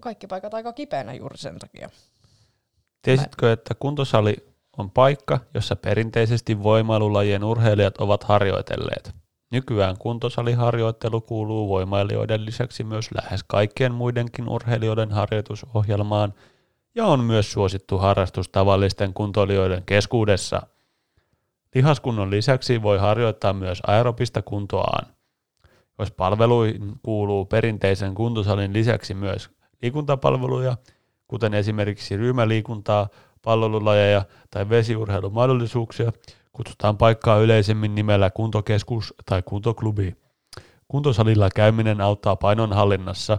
[0.00, 1.90] kaikki paikat aika kipeänä juuri sen takia.
[3.02, 4.36] Tiesitkö, että kuntosali
[4.78, 9.14] on paikka, jossa perinteisesti voimailulajien urheilijat ovat harjoitelleet?
[9.52, 16.34] Nykyään kuntosaliharjoittelu kuuluu voimailijoiden lisäksi myös lähes kaikkien muidenkin urheilijoiden harjoitusohjelmaan
[16.96, 20.62] ja on myös suosittu harrastus tavallisten kuntoilijoiden keskuudessa.
[21.74, 25.06] Lihaskunnon lisäksi voi harjoittaa myös aerobista kuntoaan.
[25.98, 29.50] Jos palveluihin kuuluu perinteisen kuntosalin lisäksi myös
[29.82, 30.76] liikuntapalveluja,
[31.28, 33.08] kuten esimerkiksi ryhmäliikuntaa,
[33.42, 36.12] palvelulajeja tai vesiurheilumahdollisuuksia,
[36.52, 40.16] kutsutaan paikkaa yleisemmin nimellä kuntokeskus tai kuntoklubi.
[40.88, 43.38] Kuntosalilla käyminen auttaa painonhallinnassa.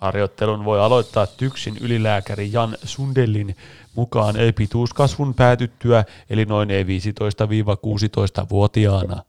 [0.00, 3.56] Harjoittelun voi aloittaa tyksin ylilääkäri Jan Sundelin
[3.94, 9.22] mukaan pituuskasvun päätyttyä, eli noin ei 15-16-vuotiaana.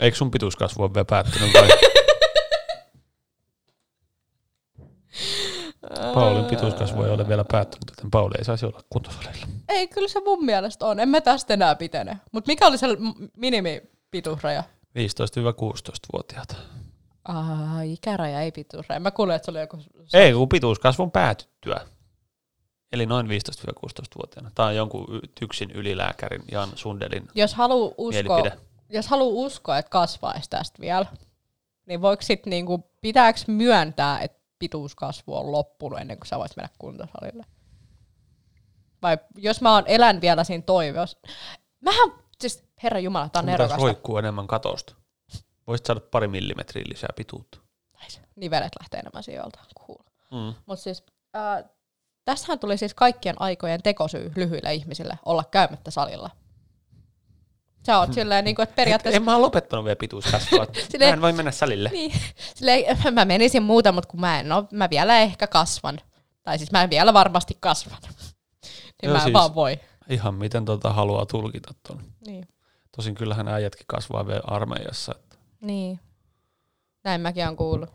[0.00, 1.68] Eikö sun pituuskasvu ole vielä päättynyt vai?
[6.14, 9.46] Paulin pituuskasvu ei ole vielä päättynyt, joten Pauli ei saisi olla kuntosalilla.
[9.68, 11.00] Ei, kyllä se mun mielestä on.
[11.00, 12.16] En mä tästä enää pitene.
[12.32, 12.86] Mutta mikä oli se
[13.36, 14.64] minimipituusraja?
[14.96, 16.56] 15-16-vuotiaat.
[17.24, 19.00] Ah, ikäraja ei pituusraja.
[19.00, 19.78] Mä kuulin, että se oli joku...
[20.14, 21.80] Ei, kun pituuskasvun päätyttyä.
[22.92, 24.50] Eli noin 15-16-vuotiaana.
[24.54, 28.42] Tämä on jonkun y- tyksin ylilääkärin Jan Sundelin Jos haluaa uskoa,
[28.88, 31.06] jos haluaa uskoa, että kasvaisi tästä vielä,
[31.86, 36.68] niin voiko sitten niinku, pitääkö myöntää, että pituuskasvu on loppunut ennen kuin sä voit mennä
[36.78, 37.44] kuntosalille?
[39.02, 41.18] Vai jos mä oon elän vielä siinä toiveessa.
[41.80, 42.12] Mähän,
[42.82, 43.82] herra Jumala, tää on nerokasta.
[43.82, 44.94] roikkuu enemmän katosta.
[45.66, 47.58] Voisit saada pari millimetriä lisää pituutta.
[48.02, 48.20] Nice.
[48.36, 49.58] Nivelet lähtee enemmän sijoilta.
[49.86, 49.98] Cool.
[50.30, 50.54] Mm.
[50.66, 51.02] Mutta siis,
[51.36, 51.64] äh,
[52.24, 56.30] tässähän tuli siis kaikkien aikojen tekosyy lyhyille ihmisille olla käymättä salilla.
[57.86, 59.16] Sä oot silleen, niin kuin, että periaatteessa...
[59.16, 60.58] En mä oon lopettanut vielä pituuskasvua.
[60.66, 61.88] mä Silleen- en voi mennä salille.
[61.92, 62.12] Niin,
[62.54, 66.00] silleen, mä menisin muuta, mutta kun mä en oo, mä vielä ehkä kasvan.
[66.42, 67.98] Tai siis mä en vielä varmasti kasvan.
[68.06, 68.12] niin
[69.02, 69.80] Joo, mä en siis- vaan voi.
[70.08, 72.02] Ihan miten tota haluaa tulkita ton.
[72.26, 72.48] Niin.
[72.96, 76.00] Tosin kyllähän äijätkin kasvaa vielä armeijassa, että, niin.
[77.04, 77.90] Näin mäkin on kuullut.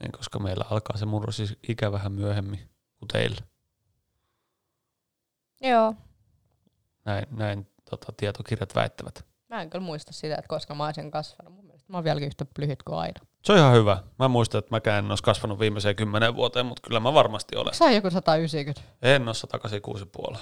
[0.00, 3.40] niin, koska meillä alkaa se murros siis ikä vähän myöhemmin kuin teillä.
[5.60, 5.94] Joo.
[7.04, 9.24] Näin, näin tota, tietokirjat väittävät.
[9.48, 11.54] Mä en kyllä muista sitä, että koska mä olisin kasvanut.
[11.54, 13.20] Mun mielestä mä oon vieläkin yhtä lyhyt kuin aina.
[13.44, 14.02] Se on ihan hyvä.
[14.18, 17.74] Mä muistan, että mäkään en olisi kasvanut viimeiseen kymmeneen vuoteen, mutta kyllä mä varmasti olen.
[17.74, 18.82] Sä joku 190.
[19.02, 19.34] En ole
[20.32, 20.38] 186,5.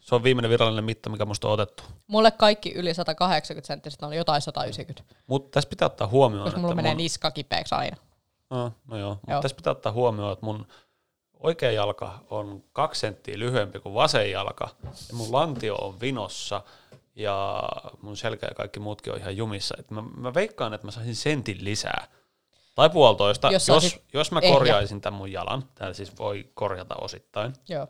[0.00, 1.82] Se on viimeinen virallinen mitta, mikä musta on otettu.
[2.06, 5.14] Mulle kaikki yli 180 senttiset on jotain 190.
[5.26, 6.96] Mutta tässä pitää ottaa huomioon, Koska että mulla menee mun...
[6.96, 7.96] niska kipeäksi aina.
[8.50, 10.66] No, no joo, mutta tässä pitää ottaa huomioon, että mun
[11.34, 16.62] oikea jalka on kaksi senttiä lyhyempi kuin vasen jalka, ja mun lantio on vinossa,
[17.14, 17.62] ja
[18.02, 19.74] mun selkä ja kaikki muutkin on ihan jumissa.
[19.78, 22.06] Et mä, mä veikkaan, että mä saisin sentin lisää.
[22.74, 24.54] Tai puolitoista, Jos jos, jos, mä ehjä.
[24.54, 25.64] korjaisin tämän mun jalan.
[25.74, 27.52] Täällä siis voi korjata osittain.
[27.68, 27.86] Joo.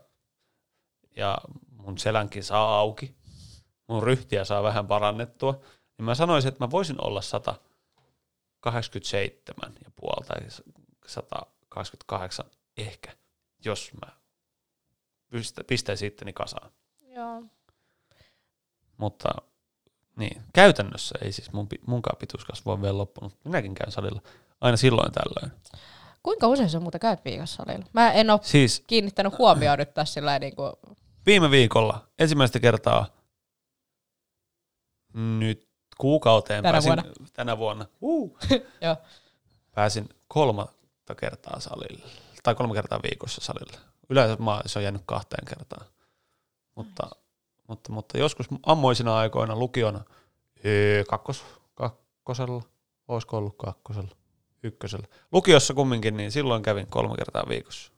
[1.17, 1.39] Ja
[1.81, 3.16] mun selänkin saa auki.
[3.89, 5.61] Mun ryhtiä saa vähän parannettua.
[5.99, 10.41] Niin mä sanoisin, että mä voisin olla 187 ja puoli tai
[11.07, 13.12] 128 ehkä,
[13.64, 14.12] jos mä
[15.31, 16.70] pistä- pistäisin itteni kasaan.
[17.01, 17.43] Joo.
[18.97, 19.28] Mutta
[20.16, 23.39] niin, käytännössä ei siis mun, munkaan pituuskasvu on vielä loppunut.
[23.45, 24.22] Minäkin käyn salilla
[24.61, 25.53] aina silloin tällöin.
[26.22, 27.87] Kuinka usein sä muuten käyt viikossa salilla?
[27.93, 30.72] Mä en ole Siis kiinnittänyt huomioon nyt tässä sillä niin kuin,
[31.31, 33.07] viime viikolla ensimmäistä kertaa
[35.14, 35.68] nyt
[35.99, 37.26] kuukauteen Tänä pääsin, vuonna.
[37.33, 38.39] tänä vuonna uh,
[39.74, 42.07] pääsin kolmatta kertaa salille,
[42.43, 43.78] tai kolme kertaa viikossa salille.
[44.09, 45.87] Yleensä mä, se on jäänyt kahteen kertaan.
[46.74, 47.11] Mutta,
[47.68, 50.01] mutta, mutta joskus ammoisina aikoina lukiona
[50.66, 52.62] öö, kakkos, kakkosella,
[53.09, 54.16] olisiko ollut kakkosella,
[54.62, 55.07] ykkösellä.
[55.33, 57.93] Lukiossa kumminkin, niin silloin kävin kolme kertaa viikossa.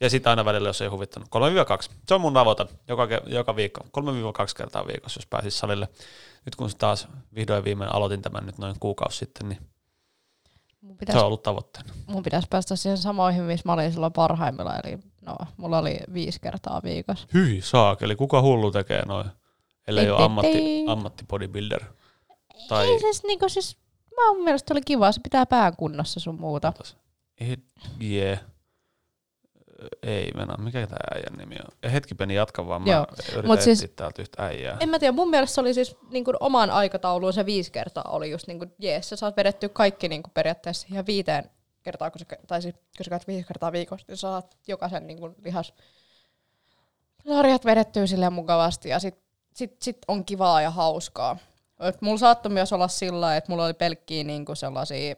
[0.00, 1.28] Ja sitten aina välillä, jos ei huvittanut.
[1.28, 1.92] 3-2.
[2.08, 3.80] Se on mun tavoite joka, joka viikko.
[3.80, 3.86] 3-2
[4.56, 5.88] kertaa viikossa, jos pääsis salille.
[6.44, 9.58] Nyt kun taas vihdoin viimein aloitin tämän nyt noin kuukausi sitten, niin
[10.80, 11.92] mun Se pitäisi, on ollut tavoitteena.
[12.06, 14.76] mun pitäisi päästä siihen samoihin, missä mä olin silloin parhaimmilla.
[14.84, 17.26] Eli no, mulla oli viisi kertaa viikossa.
[17.34, 19.26] Hyi saakeli, kuka hullu tekee noin?
[19.86, 21.84] Ellei ole ammatti, ammattibodybuilder.
[22.68, 23.76] Tai Ei siis, niinku, siis
[24.16, 26.72] mä mun mielestä oli kiva, se pitää pään kunnossa sun muuta.
[27.40, 28.40] Edge.
[30.02, 31.90] Ei mennä, mikä tämä äijän nimi on?
[31.92, 34.76] Hetki peni jatka vaan, mä Joo, yritän mut siis- täältä yhtä äijää.
[34.80, 38.04] En mä tiedä, mun mielestä se oli siis niin kuin omaan aikatauluun se viisi kertaa
[38.08, 41.50] oli just niin kuin, jees, sä saat vedettyä kaikki niin kuin periaatteessa ihan viiteen
[41.82, 45.06] kertaa, kun sä, tai siis, kun sä käyt viisi kertaa viikossa, niin sä saat jokaisen
[45.06, 45.72] niin kuin lihas
[47.28, 49.18] sarjat vedettyä silleen mukavasti ja sit,
[49.54, 51.36] sit, sit on kivaa ja hauskaa.
[51.80, 55.14] Et mulla saattoi myös olla sillä että mulla oli pelkkiä niin kuin sellaisia,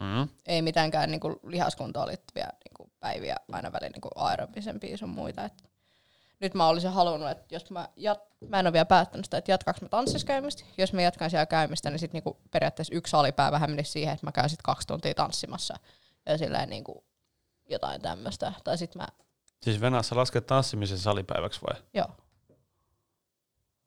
[0.00, 0.28] Mm.
[0.46, 5.08] ei mitenkään niin kuin lihaskuntoon liittyviä niin kuin päiviä aina välillä niin kuin aerobisempia sun
[5.08, 5.44] muita.
[5.44, 5.64] Et
[6.40, 9.52] nyt mä olisin halunnut, että jos mä, jat, mä en ole vielä päättänyt sitä, että
[9.52, 10.64] jatkaanko mä tanssiskäymistä.
[10.78, 14.32] Jos mä jatkan siellä käymistä, niin sitten niinku periaatteessa yksi salipäivä menisi siihen, että mä
[14.32, 15.74] käyn sitten kaksi tuntia tanssimassa
[16.26, 17.04] ja silleen niinku
[17.68, 18.52] jotain tämmöistä.
[18.64, 19.08] Tai sitten mä,
[19.62, 21.82] Siis Venäjässä lasket tanssimisen salipäiväksi vai?
[21.94, 22.06] joo,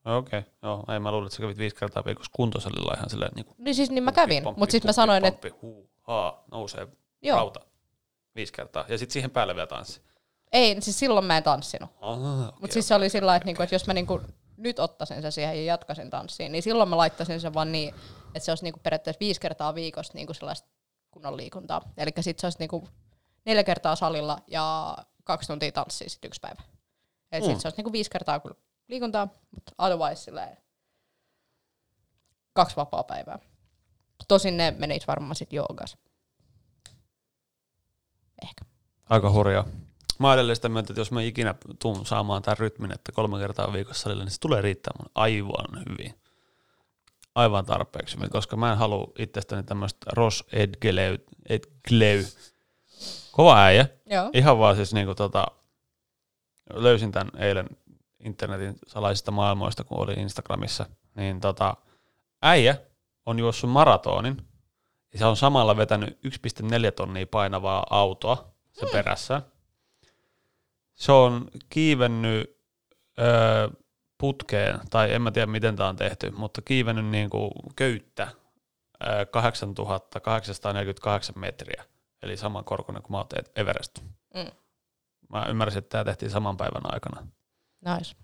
[0.04, 0.52] Okei, okay.
[0.62, 0.84] joo.
[0.92, 3.74] Ei mä luulin, että sä kävit viisi kertaa viikossa kuntosalilla ihan silleen niin kuin niin
[3.74, 6.88] siis niin mä kävin, mutta sitten mä sanoin, että huu, haa, nousee
[7.22, 7.60] joo, rauta
[8.36, 8.84] viisi kertaa.
[8.88, 10.00] Ja sitten siihen päälle vielä tanssi.
[10.52, 11.90] ei, siis silloin mä en tanssinut.
[12.00, 12.70] Ah, Mutta okay.
[12.72, 14.20] siis se oli sillä että, niinku, että jos mä niinku
[14.56, 17.94] nyt ottaisin sen siihen ja jatkaisin tanssiin, niin silloin mä laittaisin sen vaan niin,
[18.26, 20.68] että se olisi niinku periaatteessa viisi kertaa viikossa niinku sellaista
[21.10, 21.80] kunnon liikuntaa.
[21.96, 22.88] Eli sitten se olisi niinku
[23.44, 26.62] neljä kertaa salilla ja kaksi tuntia tanssia sitten yksi päivä.
[27.32, 27.44] Eli Mm.
[27.44, 28.40] sitten se olisi niinku viisi kertaa
[28.88, 30.56] liikuntaa, mutta otherwise silleen
[32.52, 33.38] kaksi vapaa päivää.
[34.28, 35.96] Tosin ne menis varmaan sitten joogas.
[38.44, 38.64] Ehkä.
[39.10, 39.64] Aika hurjaa.
[40.18, 43.38] Mä oon edelleen sitä mieltä, että jos mä ikinä tuun saamaan tämän rytmin, että kolme
[43.38, 46.14] kertaa viikossa salille, niin se tulee riittämään mun aivan hyvin.
[47.34, 51.16] Aivan tarpeeksi koska mä en halua itsestäni tämmöistä Ross Edgleu,
[51.48, 52.24] Edgleu.
[53.32, 53.88] Kova äijä.
[54.10, 54.30] Joo.
[54.32, 55.46] Ihan vaan siis niinku tota,
[56.74, 57.66] löysin tämän eilen
[58.24, 60.86] internetin salaisista maailmoista, kun olin Instagramissa,
[61.16, 61.76] niin tota,
[62.42, 62.76] äijä
[63.26, 64.36] on juossut maratonin,
[65.14, 66.16] ja se on samalla vetänyt 1,4
[66.96, 69.42] tonnia painavaa autoa sen perässä.
[70.94, 72.58] Se on kiivennyt
[73.18, 73.68] öö,
[74.18, 78.28] putkeen, tai en mä tiedä miten tämä on tehty, mutta kiivennyt niinku köyttä
[79.06, 81.84] öö, 8848 metriä,
[82.22, 83.98] eli saman korkuinen kuin mä oon Everest.
[84.34, 84.50] Mm.
[85.28, 87.26] Mä ymmärsin, että tämä tehtiin saman päivän aikana.
[87.84, 88.16] Nice.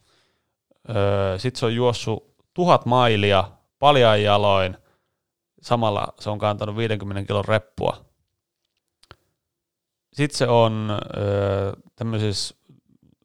[0.88, 4.76] Öö, Sitten se on juossut tuhat mailia paljain jaloin.
[5.60, 8.04] Samalla se on kantanut 50 kilon reppua.
[10.12, 12.54] Sitten se on öö, tämmöisessä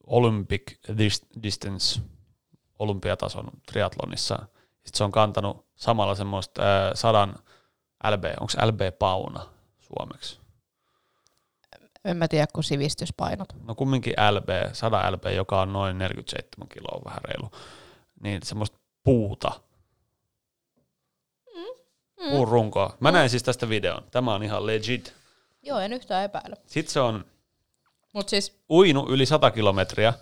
[0.08, 2.02] Olympic dis- Distance
[2.80, 4.36] olympiatason triatlonissa.
[4.74, 7.36] Sitten se on kantanut samalla semmoista öö, sadan
[8.12, 9.46] LB, onko LB pauna
[9.80, 10.40] suomeksi?
[12.06, 13.48] En mä tiedä, kun sivistyspainot.
[13.64, 17.52] no kumminkin LB, 100 LB, joka on noin 47 kiloa, vähän reilu,
[18.24, 19.52] niin semmoista puuta,
[22.20, 22.30] Mm.
[22.30, 22.98] puun runkoa.
[23.00, 24.04] Mä näin siis tästä videon.
[24.12, 25.14] Tämä on ihan legit.
[25.64, 26.56] Joo, en yhtään epäile.
[26.66, 27.26] Sitten se on
[28.14, 30.14] Mutta siis, uinu yli 100 kilometriä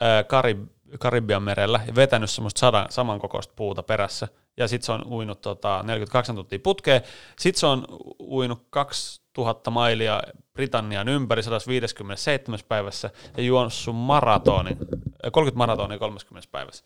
[0.00, 4.28] ää, Karib- Karibian merellä ja vetänyt semmoista sadan, samankokoista puuta perässä.
[4.56, 7.02] Ja sitten se on uinut tota, 48 tuntia putkeen.
[7.38, 7.86] Sitten se on
[8.20, 10.22] uinut 2000 mailia
[10.52, 14.76] Britannian ympäri 157 päivässä ja juossut maratonin,
[15.22, 16.84] ää, 30 maratonia 30 päivässä.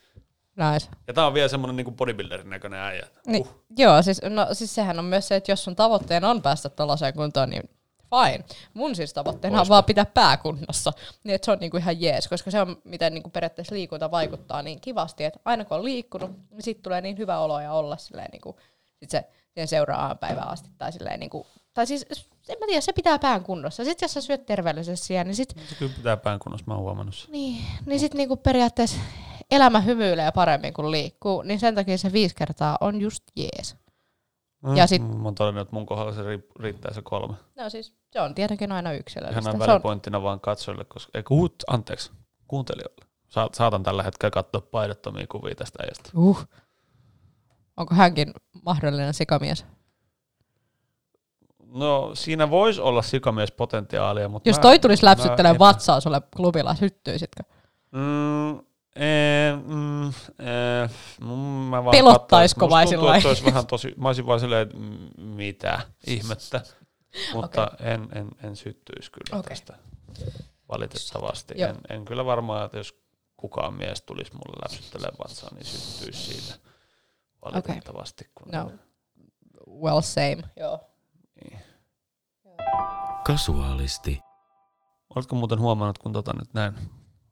[0.55, 0.87] Nice.
[1.07, 3.07] Ja tää on vielä semmoinen niinku bodybuilderin näköinen äijä.
[3.27, 3.65] Niin, Uh.
[3.77, 7.13] Joo, siis, no, siis sehän on myös se, että jos sun tavoitteena on päästä tällaiseen
[7.13, 7.63] kuntoon, niin
[8.09, 8.43] fine.
[8.73, 9.73] Mun siis tavoitteena on Loistava.
[9.75, 10.93] vaan pitää pää kunnossa.
[11.23, 14.61] Niin että se on niinku ihan jees, koska se on miten niinku periaatteessa liikunta vaikuttaa
[14.61, 17.97] niin kivasti, että aina kun on liikkunut, niin sit tulee niin hyvä olo ja olla
[17.97, 18.55] silleen niinku,
[18.99, 20.69] sit se siihen seuraavaan päivään asti.
[20.77, 22.05] Tai, silleen niinku, tai siis,
[22.49, 23.83] en mä tiedä, se pitää pään kunnossa.
[23.83, 26.83] Sitten jos sä syöt terveellisesti siellä, niin sit Se kyllä pitää pään kunnossa, mä oon
[26.83, 27.31] huomannut sen.
[27.31, 28.97] niin, niin sitten niinku periaatteessa
[29.51, 33.75] elämä hymyilee paremmin kuin liikkuu, niin sen takia se viisi kertaa on just jees.
[34.75, 37.35] Ja sit- Mä oon todennut, että mun kohdalla se ri- riittää se kolme.
[37.55, 39.39] No siis se on tietenkin aina yksilöllistä.
[39.39, 42.11] Ihan näin Se on, välipointtina vaan katsojille, koska, ei, kuut, anteeksi,
[42.47, 43.05] kuuntelijoille.
[43.27, 46.09] Sa- saatan tällä hetkellä katsoa paidottomia kuvia tästä äijästä.
[46.15, 46.45] uh.
[47.77, 48.33] Onko hänkin
[48.65, 49.65] mahdollinen sikamies?
[51.67, 56.75] No siinä voisi olla sikamiespotentiaalia, mutta Jos mä- toi tulisi mä läpsyttelemään vatsaa sulle klubilla,
[56.75, 57.43] syttyisitkö?
[57.91, 58.64] Mm,
[58.95, 60.89] ee, mm, ee,
[61.21, 61.27] mm,
[61.69, 63.11] mä vaan Pelottaisiko vai sillä
[63.45, 64.77] vähän tosi, mä olisin vaan silleen, että
[65.17, 66.61] mitä ihmettä,
[67.33, 69.49] mutta en, en, en syttyisi kyllä Okei.
[69.49, 69.73] tästä
[70.69, 71.53] valitettavasti.
[71.57, 71.69] Joo.
[71.69, 72.99] En, en, kyllä varmaan, että jos
[73.37, 76.59] kukaan mies tulisi mulle läpsyttelemään vatsaa, niin syttyisi siitä
[77.45, 78.29] valitettavasti.
[78.35, 78.71] Kun No.
[79.81, 80.43] well same.
[80.59, 80.79] Joo.
[83.25, 84.19] Kasuaalisti.
[85.15, 86.73] Oletko muuten huomannut, kun tota nyt näin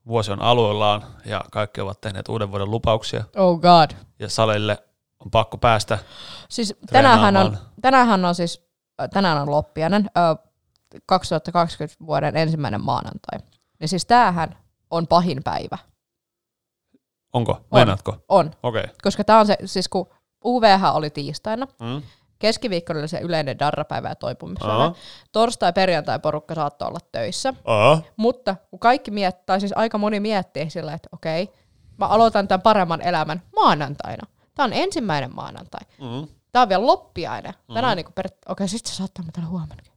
[0.08, 3.91] vuosi on aluillaan ja kaikki ovat tehneet uuden vuoden lupauksia Oh god.
[4.20, 4.78] ja salille
[5.20, 5.99] on pakko päästä
[6.49, 8.68] Siis tänäänhän on, tänäänhän on siis,
[9.01, 10.49] äh, tänään on loppiainen, ö,
[11.06, 13.39] 2020 vuoden ensimmäinen maanantai.
[13.80, 14.58] Ja siis tämähän
[14.89, 15.78] on pahin päivä.
[17.34, 17.62] Onko?
[17.74, 18.18] Meinaatko?
[18.30, 18.51] On.
[18.64, 18.82] Okei.
[18.84, 18.95] Okay.
[19.04, 20.08] Koska tämä on se, siis kun
[20.45, 22.01] UVH oli tiistaina, Mm.
[22.44, 24.84] Keskiviikkona oli se yleinen darrapäivä ja toipumispäivä.
[24.84, 24.94] Aa.
[25.32, 27.54] Torstai, perjantai porukka saattoi olla töissä.
[27.66, 28.02] Aa.
[28.18, 31.50] Mutta kun kaikki miettii, tai siis aika moni miettii sillä, että okei,
[31.98, 34.28] mä aloitan tämän paremman elämän maanantaina.
[34.56, 35.82] Tämä on ensimmäinen maanantai.
[36.02, 36.28] Mm.
[36.52, 37.54] Tämä on vielä loppiainen.
[37.74, 38.28] Tänään on niinku per...
[38.50, 39.94] Okei, sitten se saattaa tällä huomennakin.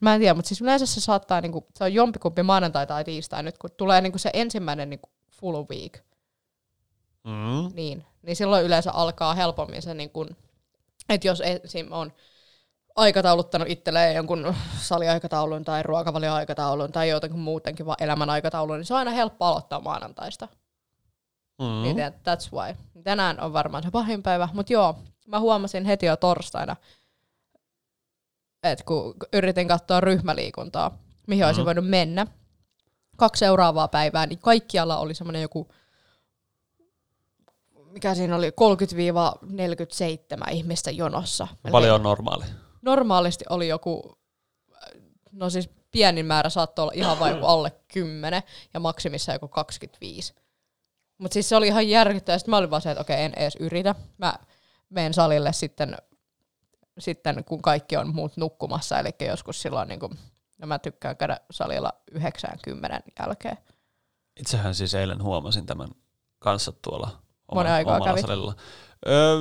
[0.00, 3.42] Mä en tiedä, mutta siis yleensä se saattaa, niinku, se on jompikumpi maanantai tai tiistai
[3.42, 5.08] nyt, kun tulee niinku se ensimmäinen niinku
[5.40, 5.98] full week,
[7.24, 7.74] Mm.
[7.74, 10.26] niin, niin silloin yleensä alkaa helpommin se, niinku,
[11.10, 11.92] että jos esim.
[11.92, 12.12] on
[12.96, 18.98] aikatauluttanut itselleen jonkun saliaikataulun tai ruokavalioaikataulun tai jotenkin muutenkin vaan elämän aikataulun, niin se on
[18.98, 20.48] aina helppo aloittaa maanantaista.
[21.58, 21.82] Mm.
[21.82, 22.74] Niin that- that's why.
[23.04, 26.76] Tänään on varmaan se pahin päivä, mutta joo, mä huomasin heti jo torstaina,
[28.62, 31.66] että kun yritin katsoa ryhmäliikuntaa, mihin olisin Mhm.
[31.66, 32.26] voinut mennä,
[33.16, 35.72] kaksi seuraavaa päivää, niin kaikkialla oli semmoinen joku,
[37.90, 38.52] mikä siinä oli, 30-47
[40.50, 41.48] ihmistä jonossa.
[41.70, 42.44] Paljon on normaali.
[42.82, 44.18] Normaalisti oli joku,
[45.32, 48.42] no siis pienin määrä saattoi olla ihan vain alle 10
[48.74, 50.34] ja maksimissa joku 25.
[51.18, 52.38] Mutta siis se oli ihan järkyttävää.
[52.38, 53.94] Sitten mä olin vaan se, että okei, en edes yritä.
[54.18, 54.34] Mä
[54.88, 55.96] menen salille sitten,
[56.98, 60.18] sitten kun kaikki on muut nukkumassa, eli joskus silloin, niin kun,
[60.58, 63.56] no mä tykkään käydä salilla 90 jälkeen.
[64.40, 65.88] Itsehän siis eilen huomasin tämän
[66.38, 67.22] kanssa tuolla
[67.54, 68.26] Monen aikaa omalla kävit?
[68.26, 68.54] salilla.
[69.08, 69.38] Öö,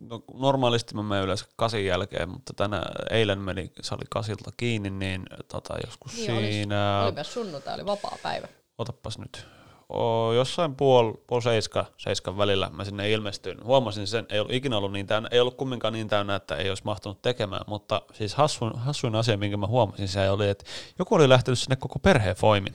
[0.00, 5.22] no, normaalisti mä menen yleensä kasin jälkeen, mutta tänä, eilen meni sali kasilta kiinni, niin
[5.48, 8.48] tota, joskus Niin, oli- siinä, Oli myös sunnuntai, oli vapaa päivä.
[8.78, 9.46] otapas nyt,
[9.88, 13.64] o, jossain puol, puol seiska, seiskan välillä mä sinne ilmestyin.
[13.64, 16.68] Huomasin sen, ei ollut ikinä ollut niin täynnä, ei ollut kumminkaan niin täynnä, että ei
[16.68, 20.64] olisi mahtunut tekemään, mutta siis hassuin, hassuin asia, minkä mä huomasin, se oli, että
[20.98, 22.74] joku oli lähtenyt sinne koko perheen foimin.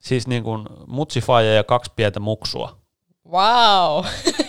[0.00, 2.83] Siis niin kuin mutsifaija ja kaksi pientä muksua.
[3.34, 4.04] Wow!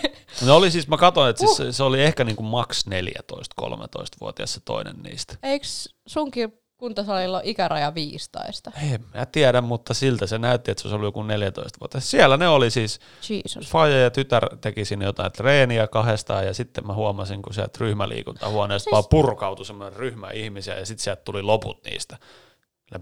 [0.46, 4.54] Ne oli siis, mä katsoin, että siis se, se oli ehkä niin kuin maks 14-13-vuotias
[4.54, 5.36] se toinen niistä.
[5.42, 5.66] Eikö
[6.06, 8.70] sunkin kuntosalilla ole ikäraja 15?
[8.82, 12.00] Ei, mä tiedä, mutta siltä se näytti, että se olisi ollut joku 14 vuotta.
[12.00, 13.70] Siellä ne oli siis, Jesus.
[13.70, 18.84] Faija ja tytär teki sinne jotain treeniä kahdestaan ja sitten mä huomasin, kun sieltä ryhmäliikuntahuoneesta
[18.84, 22.18] Siis- vaan purkautui semmoinen ryhmä ihmisiä ja sitten sieltä tuli loput niistä.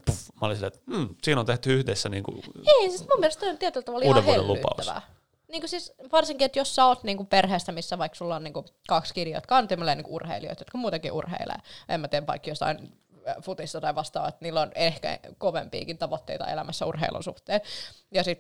[0.06, 3.20] Puff, mä olin silleen, että hmm, siinä on tehty yhdessä niin kuin, Ei, siis mun
[3.20, 4.90] mielestä on tietyllä tavalla ihan lupaus.
[5.54, 8.64] Niin kuin siis, varsinkin, että jos sä oot niinku perheestä, missä vaikka sulla on niinku
[8.88, 11.56] kaksi kirjaa, jotka on niinku urheilijoita, jotka muutenkin urheilee.
[11.88, 12.92] En mä tiedä, vaikka jostain
[13.28, 17.60] äh, futista tai vastaavaa, että niillä on ehkä kovempiakin tavoitteita elämässä urheilun suhteen.
[18.10, 18.38] Ja sit,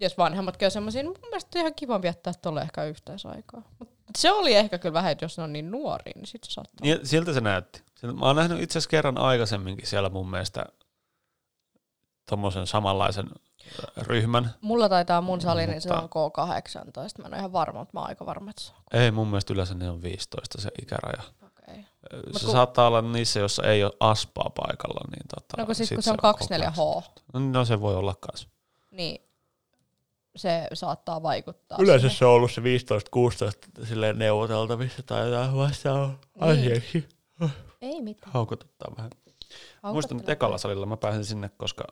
[0.00, 3.62] jos vanhemmatkin on semmoisia, niin mun mielestä on ihan kiva viettää tolle ehkä yhteisaikaa.
[3.78, 3.88] Mut
[4.18, 6.86] se oli ehkä kyllä vähän, että jos ne on niin nuoria, niin sit se saattaa.
[6.86, 7.82] Niin, siltä se näytti.
[8.02, 10.66] Mä oon nähnyt itse asiassa kerran aikaisemminkin siellä mun mielestä
[12.30, 13.28] tommosen samanlaisen
[13.96, 14.54] ryhmän.
[14.60, 17.22] Mulla taitaa mun sali, niin se on K18.
[17.22, 19.00] Mä en ole ihan varma, mutta mä oon aika varma, että se on.
[19.00, 21.22] Ei, mun mielestä yleensä ne on 15 se ikäraja.
[21.46, 21.82] Okay.
[22.32, 25.00] Se kun- saattaa olla niissä, jossa ei ole aspaa paikalla.
[25.10, 28.14] Niin tota, No kun sit, sit kun se on koko 24H, No, se voi olla
[28.20, 28.48] kans.
[28.90, 29.22] niin
[30.36, 31.78] se saattaa vaikuttaa.
[31.80, 32.18] Yleensä siihen.
[32.18, 37.08] se on ollut se 15-16 silleen neuvoteltavissa tai jotain vastaan asiaksi.
[37.80, 38.32] Ei mitään.
[38.32, 39.10] Haukotuttaa vähän.
[39.82, 41.84] Muistan, että ekalla salilla mä pääsin sinne, koska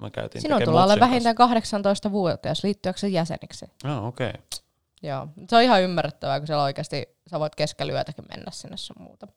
[0.00, 3.66] mä käytiin Sinun tulee olla vähintään 18-vuotias liittyäksä jäseniksi.
[3.84, 4.28] Joo, okei.
[4.28, 4.40] Okay.
[5.02, 5.28] Joo.
[5.48, 9.28] Se on ihan ymmärrettävää, kun siellä oikeasti sä voit keskellä yötäkin mennä sinne sun muuta.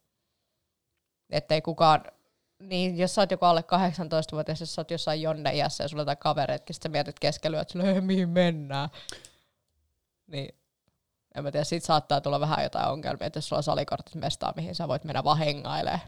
[1.29, 2.03] Ettei kukaan,
[2.59, 6.05] niin jos sä oot joku alle 18-vuotias, jos sä oot jossain jonne iässä ja sulla
[6.07, 8.89] on kavereitkin, sit sä mietit keskellä yötä, että mihin mennään.
[10.27, 10.55] Niin
[11.35, 14.53] en mä tiedä, sit saattaa tulla vähän jotain ongelmia, että jos sulla on salikortit mestaa,
[14.55, 16.01] mihin sä voit mennä vaan hengailemaan.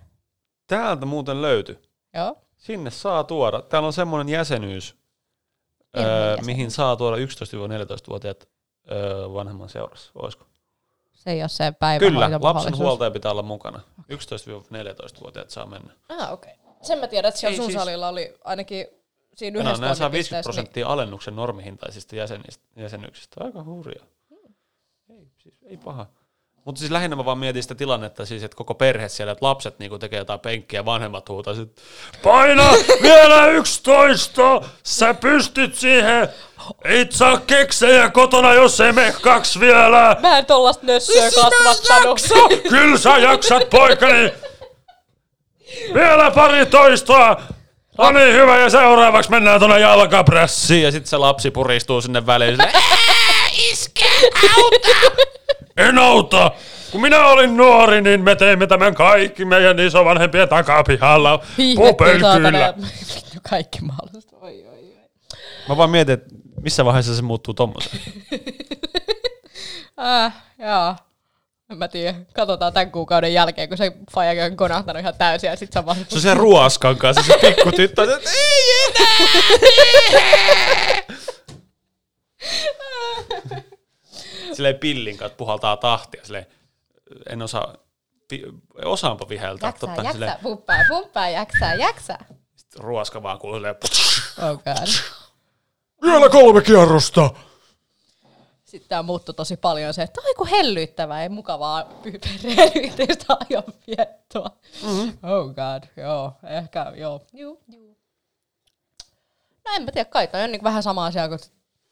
[0.67, 1.79] Täältä muuten löytyi.
[2.13, 2.44] Joo.
[2.57, 3.61] Sinne saa tuoda.
[3.61, 4.95] Täällä on semmoinen jäsenyys,
[5.97, 6.45] öö, jäsenyys.
[6.45, 8.47] mihin saa tuoda 11-14-vuotiaat
[8.91, 10.11] öö, vanhemman seurassa.
[10.15, 10.45] Olisiko?
[11.13, 11.99] Se ei ole se päivä.
[11.99, 13.81] Kyllä, lapsen huoltaja pitää olla mukana.
[14.01, 15.93] 11-14-vuotiaat saa mennä.
[16.09, 16.53] Ah, okei.
[16.53, 16.73] Okay.
[16.81, 18.87] Sen mä tiedän, että siellä Ei sun siis- salilla oli ainakin
[19.35, 23.43] siinä No, yhdessä nämä saa 50 toimipisteessä, prosenttia alennuksen normihintaisista jäsenistä, jäsenyksistä.
[23.43, 24.05] Aika hurjaa.
[24.29, 24.53] Hmm.
[25.09, 26.05] Ei, siis ei paha.
[26.65, 29.79] Mutta siis lähinnä mä vaan mietin sitä tilannetta, siis, että koko perhe siellä, että lapset
[29.79, 31.81] niinku tekee jotain penkkiä vanhemmat huutaa, että
[32.23, 32.63] paina
[33.01, 36.29] vielä yksitoista, sä pystyt siihen,
[36.83, 40.17] et saa keksejä kotona, jos ei mene kaksi vielä.
[40.21, 42.19] Mä en tollasta nössöä kasvattanut.
[42.69, 44.33] Kyllä sä jaksat, poikani.
[45.93, 47.41] Vielä pari toistoa.
[47.97, 50.83] No niin, hyvä, ja seuraavaksi mennään tuonne jalkaprässiin.
[50.83, 52.51] Ja sitten se lapsi puristuu sinne väliin.
[52.51, 52.81] Sille, "Ää,
[53.75, 54.05] Iske,
[54.57, 55.15] auta!
[55.87, 56.51] En auta!
[56.91, 61.39] Kun minä olin nuori, niin me teimme tämän kaikki meidän isovanhempien takapihalla.
[61.75, 62.73] Popelkyllä.
[62.77, 64.35] Vittu kaikki mahdollista.
[64.41, 65.09] Oi, oi, oi.
[65.69, 68.01] Mä vaan mietin, että missä vaiheessa se muuttuu tommoseen.
[69.99, 70.33] Äh,
[70.67, 70.95] joo.
[71.69, 72.15] En mä tiedä.
[72.33, 75.85] Katsotaan tämän kuukauden jälkeen, kun se fajakin on konahtanut ihan täysin ja sit se on
[75.85, 75.97] vaan...
[75.97, 78.19] Se on se ruoskan kanssa, se pikku tyttö.
[78.35, 79.05] Ei enää!
[84.55, 86.25] Silleen pillin kanssa puhaltaa tahtia.
[86.25, 86.45] Silleen,
[87.29, 87.75] en osaa,
[88.31, 88.43] vi,
[88.85, 89.67] osaanpa viheltää.
[89.67, 92.25] Jaksaa, totta, jaksaa, silleen, pumppaa, pumppaa, jaksaa, jaksaa.
[92.55, 93.75] sit ruoska vaan kuuluu silleen,
[94.51, 94.87] Oh god.
[96.01, 97.29] Vielä kolme kierrosta.
[98.65, 104.49] Sitten tämä muuttui tosi paljon se, että aiku hellyttävää ja mukavaa perheen yhteistä ajanviettoa.
[104.83, 105.17] Mm-hmm.
[105.23, 107.21] Oh god, joo, ehkä joo.
[107.33, 107.97] Juu, juu.
[109.65, 111.39] No en mä tiedä, kai toi on niin vähän sama asia kuin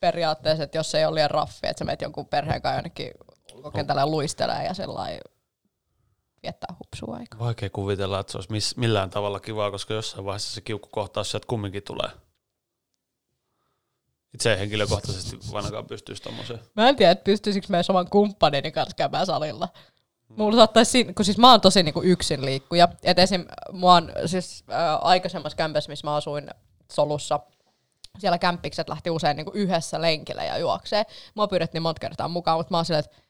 [0.03, 3.11] periaatteessa, että jos ei ole liian raffi, että sä menet jonkun perheen kanssa jonnekin
[3.53, 5.19] ulkokentälle luistelee ja sellainen
[6.43, 7.39] viettää hupsua aikaa.
[7.39, 11.47] Vaikea kuvitella, että se olisi miss, millään tavalla kivaa, koska jossain vaiheessa se kiukkukohtaus sieltä
[11.47, 12.09] kumminkin tulee.
[14.33, 16.59] Itse en henkilökohtaisesti ainakaan pystyisi tommoseen.
[16.75, 19.67] Mä en tiedä, että pystyisikö meidän saman kumppanini kanssa käymään salilla.
[20.27, 22.87] Mulla saattaisi, kun siis mä oon tosi niinku yksin liikkuja.
[23.03, 23.45] Et esim.
[23.71, 26.49] Mua on siis äh, aikaisemmassa kämpässä, missä mä asuin
[26.91, 27.39] solussa,
[28.19, 31.03] siellä kämppikset lähti usein niinku yhdessä lenkillä ja juoksee.
[31.35, 33.23] Mua pyydettiin monta kertaa mukaan, mutta mä oon silleen, että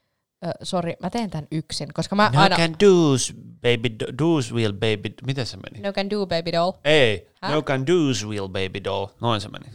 [0.64, 2.56] sori, mä teen tän yksin, koska mä aina...
[2.58, 3.90] do's, baby,
[4.22, 5.84] do's will baby, miten se meni?
[5.84, 6.72] No can do, baby doll.
[6.86, 7.52] Ei, Häh?
[7.52, 9.66] no can do's will baby doll, noin se meni.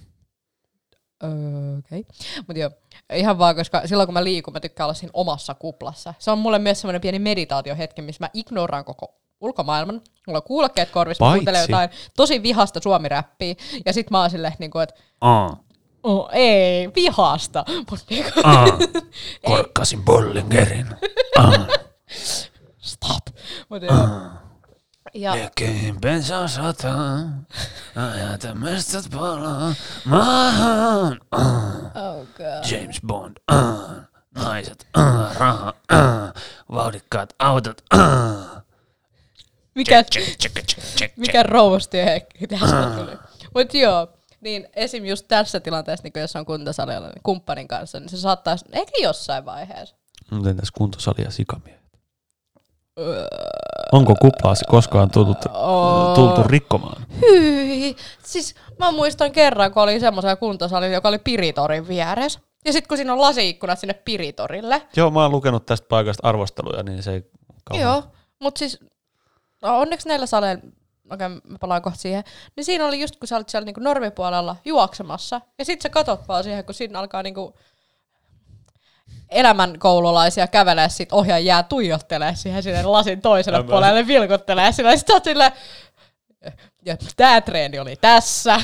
[1.22, 2.00] Okei.
[2.00, 2.04] Okay.
[2.36, 2.70] Mutta joo,
[3.12, 6.14] ihan vaan, koska silloin kun mä liikun, mä tykkään olla siinä omassa kuplassa.
[6.18, 10.00] Se on mulle myös semmoinen pieni meditaatiohetki, missä mä ignoraan koko ulkomaailman.
[10.26, 13.54] Mulla on kuulokkeet korvissa, Paitsi- kuuntelen jotain tosi vihasta suomiräppiä.
[13.86, 15.56] Ja sit mä oon silleen, niin kuin, että Ah,
[16.02, 17.64] oh, ei, vihasta.
[17.90, 18.30] Mut niinku,
[19.46, 20.86] korkkasin Bollingerin.
[22.78, 23.26] Stop.
[23.68, 24.08] Mut joo.
[25.14, 27.18] Ja Melkein bensa sataa,
[28.14, 29.74] ajata mestat palaa,
[30.04, 31.20] maahan.
[31.30, 31.44] Ah,
[31.94, 32.70] oh god.
[32.70, 33.36] James Bond,
[34.34, 36.32] naiset, ah, raha, ah,
[36.72, 37.82] vauhdikkaat autot.
[39.78, 40.04] Mikä,
[41.16, 41.44] mikä
[42.04, 43.18] hekki tästä tuli.
[43.54, 44.08] Mut joo,
[44.40, 45.04] niin esim.
[45.04, 49.44] just tässä tilanteessa, niin jos on kuntosalilla niin kumppanin kanssa, niin se saattaisi, ehkä jossain
[49.44, 49.96] vaiheessa.
[50.30, 51.82] Miten tässä kuntosali ja sikamiehet?
[53.92, 55.34] Onko kuplaasi koskaan tultu,
[56.14, 57.06] tultu rikkomaan?
[57.20, 57.96] Hyi.
[58.24, 62.40] Siis mä muistan kerran, kun oli semmoisella kuntosalilla, joka oli Piritorin vieressä.
[62.64, 64.82] Ja sitten kun siinä on lasiikkunat sinne Piritorille.
[64.96, 67.30] Joo, mä oon lukenut tästä paikasta arvosteluja, niin se ei
[67.64, 67.88] kauhean.
[67.88, 68.02] Joo,
[68.40, 68.80] mutta siis
[69.62, 70.62] no onneksi näillä saleilla,
[71.10, 72.24] okei mä palaan kohta siihen,
[72.56, 76.28] niin siinä oli just kun sä olit siellä niinku normipuolella juoksemassa, ja sit sä katot
[76.28, 77.54] vaan siihen, kun siinä alkaa niinku
[79.28, 84.90] elämän koululaisia kävelee sit ohjaaja jää tuijottelee siihen sinne lasin toiselle Tämä- puolelle, vilkuttelee sillä,
[84.90, 85.24] ja sit oot
[86.84, 88.60] ja tää treeni oli tässä.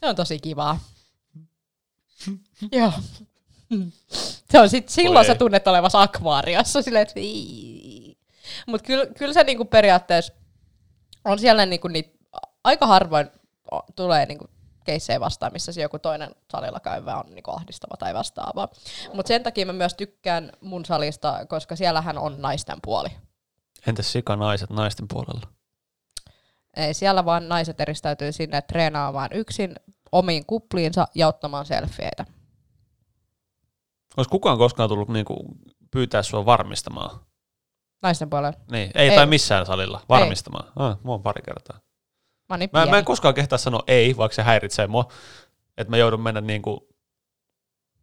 [0.00, 0.80] Se on tosi kivaa.
[2.72, 2.92] Joo.
[4.50, 7.14] Se on sit, silloin Voi sä tunnet olevasi akvaariossa silleen, että
[8.66, 10.32] Mutta kyllä, kyllä se niinku periaatteessa
[11.24, 12.18] on siellä niinku niitä,
[12.64, 13.30] aika harvoin
[13.96, 14.44] tulee niinku
[14.84, 18.68] keissejä vastaan, missä se joku toinen salilla käyvä on niinku ahdistava tai vastaava.
[19.14, 23.08] Mutta sen takia mä myös tykkään mun salista, koska siellähän on naisten puoli.
[23.86, 25.48] Entäs sikanaiset naisten puolella?
[26.76, 29.74] Ei, siellä vaan naiset eristäytyy sinne treenaamaan yksin
[30.12, 32.24] omiin kupliinsa ja ottamaan selfieitä.
[34.16, 35.36] Olisi kukaan koskaan tullut niinku
[35.90, 37.20] pyytää sua varmistamaan?
[38.04, 38.58] Naisten puolella.
[38.70, 39.16] Niin, ei, Ei.
[39.16, 40.00] tai missään salilla.
[40.08, 40.72] Varmistamaan.
[40.76, 41.78] Ah, mua on pari kertaa.
[42.48, 45.08] Mä, niin Mä, mä en koskaan kehtaa sanoa ei, vaikka se häiritsee mua.
[45.78, 46.88] Että mä joudun mennä niinku,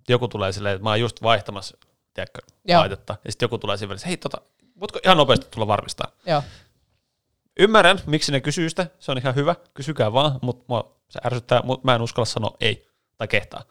[0.10, 1.78] joku tulee silleen, että mä oon just vaihtamassa
[2.14, 2.80] tiedätkö, Joo.
[2.80, 3.16] laitetta.
[3.26, 4.38] Ja sitten joku tulee siinä välissä, hei tota,
[4.80, 6.08] voitko ihan nopeasti tulla varmistaa?
[6.26, 6.44] Joo.
[7.60, 11.62] Ymmärrän, miksi ne kysyy sitä, se on ihan hyvä, kysykää vaan, mutta mua se ärsyttää,
[11.64, 12.88] mutta mä en uskalla sanoa ei,
[13.18, 13.64] tai kehtaa.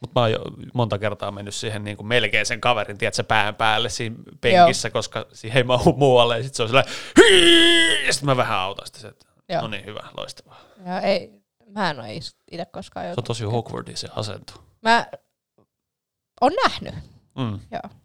[0.00, 0.38] Mutta mä oon jo
[0.74, 4.92] monta kertaa mennyt siihen niin kuin melkein sen kaverin, tiedätkö, pään päälle siinä penkissä, Joo.
[4.92, 6.84] koska siihen ei mahu muualle, ja sitten se on
[7.18, 9.62] "Hii!" ja sitten mä vähän autan sitä, että Joo.
[9.62, 10.60] no niin, hyvä, loistavaa.
[10.86, 11.30] Ja ei,
[11.66, 13.26] mä en ole itse koskaan Se on joutunut.
[13.26, 14.52] tosi awkwardi se asento.
[14.82, 15.06] Mä
[16.40, 16.94] oon nähnyt.
[17.38, 17.58] Mm.
[17.70, 17.99] Joo.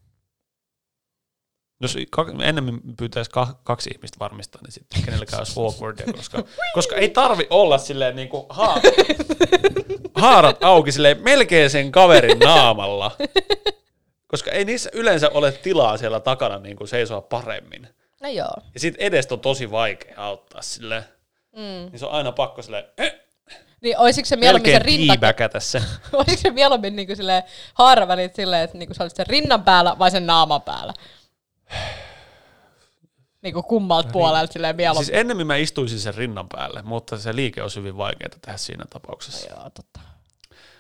[1.82, 1.98] Jos
[2.44, 7.48] enemmän pyytäisi ka- kaksi ihmistä varmistaa, niin sitten kenelläkään olisi awkwardia, koska, koska ei tarvi
[7.50, 8.82] olla silleen niin kuin ha-
[10.16, 13.12] haarat auki silleen melkein sen kaverin naamalla.
[14.28, 17.88] Koska ei niissä yleensä ole tilaa siellä takana niin kuin seisoa paremmin.
[18.22, 18.54] No joo.
[18.74, 21.04] Ja sit edestä on tosi vaikea auttaa sille.
[21.56, 21.62] Mm.
[21.62, 22.90] Niin se on aina pakko sille
[23.82, 25.82] Niin olisiko se mieluummin se rinta, se.
[26.14, 30.12] olisiko se mieluummin niinku silleen haaravälit silleen, että niinku sä olisit sen rinnan päällä vai
[30.12, 30.94] sen naaman päällä?
[33.42, 35.06] Niinku kummalta puolelta silleen mieluummin.
[35.06, 38.86] Siis ennemmin mä istuisin sen rinnan päälle, mutta se liike on hyvin vaikeaa tehdä siinä
[38.90, 39.48] tapauksessa.
[39.50, 40.00] Joo, totta.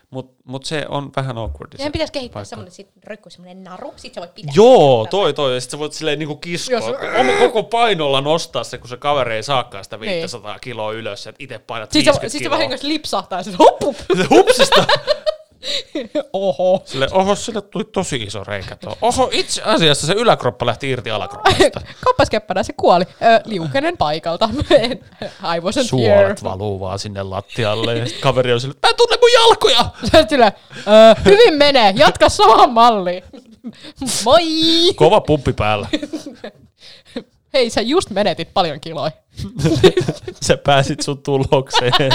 [0.09, 1.73] Mutta mut se on vähän awkward.
[1.77, 2.49] Meidän pitäisi kehittää paikka.
[2.49, 4.51] semmoinen, sit roikkuu semmoinen naru, sit sä voit pitää.
[4.55, 7.39] Joo, toi toi, ja sit sä voit silleen niinku kiskoa, Jos- Jos...
[7.39, 11.59] koko painolla nostaa se, kun se kaveri ei saakaan sitä 500 kiloa ylös, että itse
[11.59, 12.57] painat Sitten 50 se, sit se kiloa.
[12.57, 13.95] vahingossa lipsahtaa ja se hup, hup.
[14.17, 14.87] Se hupsista.
[16.33, 16.81] Oho.
[16.85, 18.97] Sille, oho, sille tuli tosi iso reikä tuo.
[19.01, 21.81] Oho, itse asiassa se yläkroppa lähti irti alakroppasta.
[22.05, 23.03] Kappaskeppänä se kuoli.
[23.03, 24.49] Ö, liukenen paikalta.
[25.55, 26.19] I wasn't here.
[26.21, 27.97] Suolet valuu vaan sinne lattialle.
[27.97, 29.85] Ja sit kaveri on sille, mä en tunne mun jalkoja.
[30.29, 33.23] Silleen, ö, hyvin menee, jatka samaan malliin.
[34.25, 34.43] Moi!
[34.95, 35.87] Kova pumppi päällä.
[37.55, 39.11] Hei, sä just menetit paljon kiloja.
[40.45, 42.11] Sä pääsit sun tulokseen.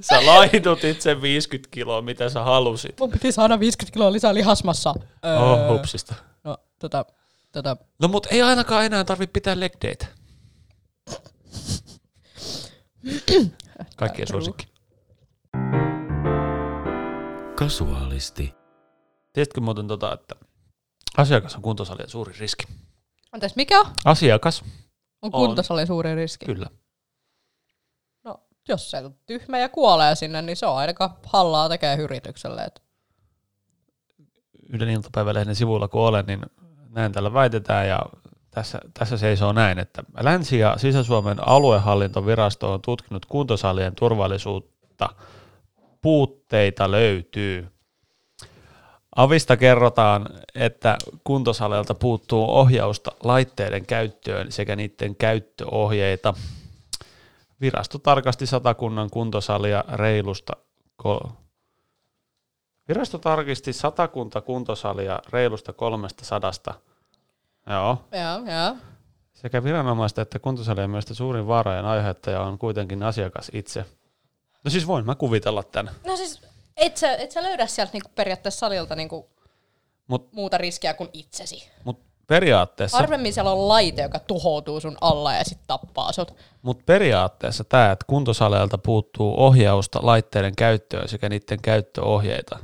[0.00, 3.00] Sä laidutit sen 50 kiloa, mitä sä halusit.
[3.00, 4.94] Mun piti saada 50 kiloa lisää lihasmassa.
[5.24, 6.14] Öö, Oh, hupsista.
[6.44, 7.04] No, tota,
[7.52, 7.76] tota.
[8.02, 10.06] No mut ei ainakaan enää tarvi pitää leg daytä.
[13.96, 14.68] Kaikkien suosikki.
[17.54, 18.54] Kasuaalisti.
[19.32, 20.34] Tiedätkö muuten tota, että
[21.16, 22.64] asiakas on kuntosalien suuri riski?
[23.32, 23.86] Anteeksi, mikä on?
[24.04, 24.62] Asiakas,
[25.22, 25.46] On On.
[25.46, 26.46] kuntosalin suuri riski.
[26.46, 26.66] kyllä.
[28.24, 32.62] No, jos se on tyhmä ja kuolee sinne, niin se on aika hallaa tekee yritykselle.
[32.62, 32.82] Et.
[34.72, 36.40] Yhden iltapäivälehden sivuilla kun olen, niin
[36.88, 38.00] näin tällä väitetään ja
[38.50, 45.08] tässä, tässä seisoo näin, että Länsi- ja Sisä-Suomen aluehallintovirasto on tutkinut kuntosalien turvallisuutta.
[46.02, 47.68] Puutteita löytyy.
[49.16, 56.34] Avista kerrotaan, että kuntosaleilta puuttuu ohjausta laitteiden käyttöön sekä niiden käyttöohjeita.
[57.60, 60.52] Virasto tarkasti satakunnan kuntosalia reilusta
[61.02, 61.30] ko-
[62.88, 66.74] Virasto tarkisti satakunta kuntosalia reilusta kolmesta sadasta.
[67.70, 68.04] Joo.
[68.12, 68.76] Joo, joo.
[69.32, 73.84] Sekä viranomaista että kuntosalien mielestä suurin vaarojen aiheuttaja on kuitenkin asiakas itse.
[74.64, 75.94] No siis voin mä kuvitella tämän.
[76.06, 76.42] No siis,
[76.80, 79.30] et sä, et sä löydä sieltä niinku periaatteessa salilta niinku
[80.12, 81.70] Mut- muuta riskiä kuin itsesi.
[81.84, 86.34] Mutta periaatteessa, Harvemmin siellä on laite, joka tuhoutuu sun alla ja sitten tappaa sut.
[86.62, 92.58] mut periaatteessa tämä, että kuntosaleilta puuttuu ohjausta laitteiden käyttöön sekä niiden käyttöohjeita.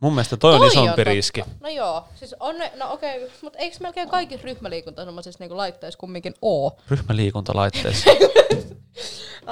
[0.00, 1.04] Mun mielestä toi, on Toi isompi totta.
[1.04, 1.44] riski.
[1.60, 5.98] No joo, siis on ne, no okei, mutta eikö melkein kaikissa ryhmäliikunta semmoisissa niinku laitteissa
[5.98, 6.76] kumminkin oo?
[6.90, 8.10] Ryhmäliikuntalaitteessa.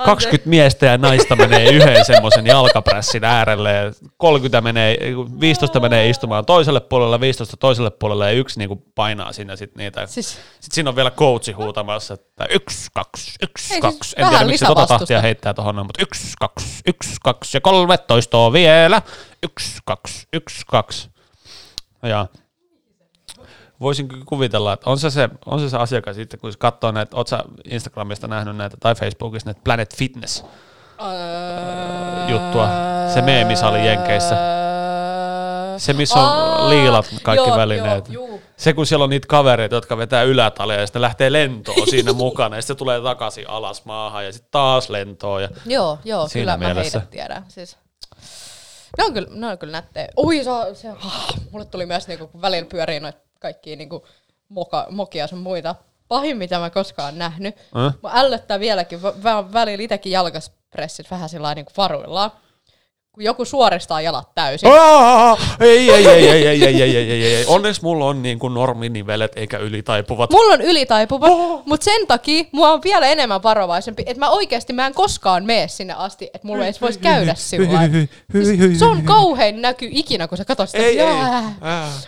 [0.05, 4.99] 20 miestä ja naista menee yhden semmoisen jalkaprässin äärelle ja 30 menee,
[5.40, 10.07] 15 menee istumaan toiselle puolelle, 15 toiselle puolelle ja yksi niinku painaa siinä sit niitä.
[10.07, 13.99] Siis, Sitten siinä on vielä coachi huutamassa, että yksi, kaksi, yksi, Ei, kaksi.
[14.03, 17.61] siis en tiedä, miksi se tota tahtia heittää tuohon mutta yksi, kaksi, yksi, kaksi ja
[17.61, 19.03] kolme toistoa vielä.
[19.43, 21.11] Yksi, kaksi, yksi, kaksi.
[22.03, 22.26] Ja
[23.80, 27.28] voisin kuvitella, että on se se, on se, se asiakas sitten, kun katsoo näitä, oot
[27.28, 30.45] sä Instagramista nähnyt näitä tai Facebookista näitä Planet Fitness
[32.28, 32.68] juttua,
[33.14, 34.36] se meemisali Jenkeissä.
[35.76, 38.09] Se, missä on liilat kaikki joo, välineet.
[38.09, 38.41] Joo, juu.
[38.57, 42.57] Se, kun siellä on niitä kavereita, jotka vetää ylätalia ja sitten lähtee lentoon siinä mukana
[42.57, 45.43] ja sitten se tulee takaisin alas maahan ja sitten taas lentoon.
[45.43, 46.99] Ja Joo, joo, kyllä mielessä.
[46.99, 47.45] mä heidät tiedän.
[47.49, 47.76] Siis.
[48.99, 50.09] Ne on kyllä, ne on kyllä nättejä.
[50.18, 54.07] Ui, se, on- se, ah, mulle tuli myös niinku, kun välillä pyörii noita kaikkia niinku,
[54.49, 55.74] moka, mokia sun muita.
[56.09, 57.57] Pahin, mitä mä koskaan nähnyt.
[57.59, 57.95] Äh?
[58.03, 62.30] Mä ällöttää vieläkin, vä- vä- välillä itekin jalkaspressit vähän sillä niinku varuillaan.
[63.18, 64.68] Kun joku suoristaa jalat täysin.
[64.72, 67.44] Aa, ei, ei, ei, ei, ei, ei, ei, ei, ei, ei.
[67.46, 70.30] Onneksi mulla on niin kuin norminivelet eikä ylitaipuvat.
[70.30, 71.26] Mulla on ylitaipuva,
[71.64, 75.68] mutta sen takia mua on vielä enemmän varovaisempi, että mä oikeasti mä en koskaan mene
[75.68, 77.80] sinne asti, että mulla ei edes voisi käydä sillä.
[78.32, 80.84] Siis Se on kauhein näky ikinä, kun sä katsot sitä.
[80.84, 81.06] Ei, ei.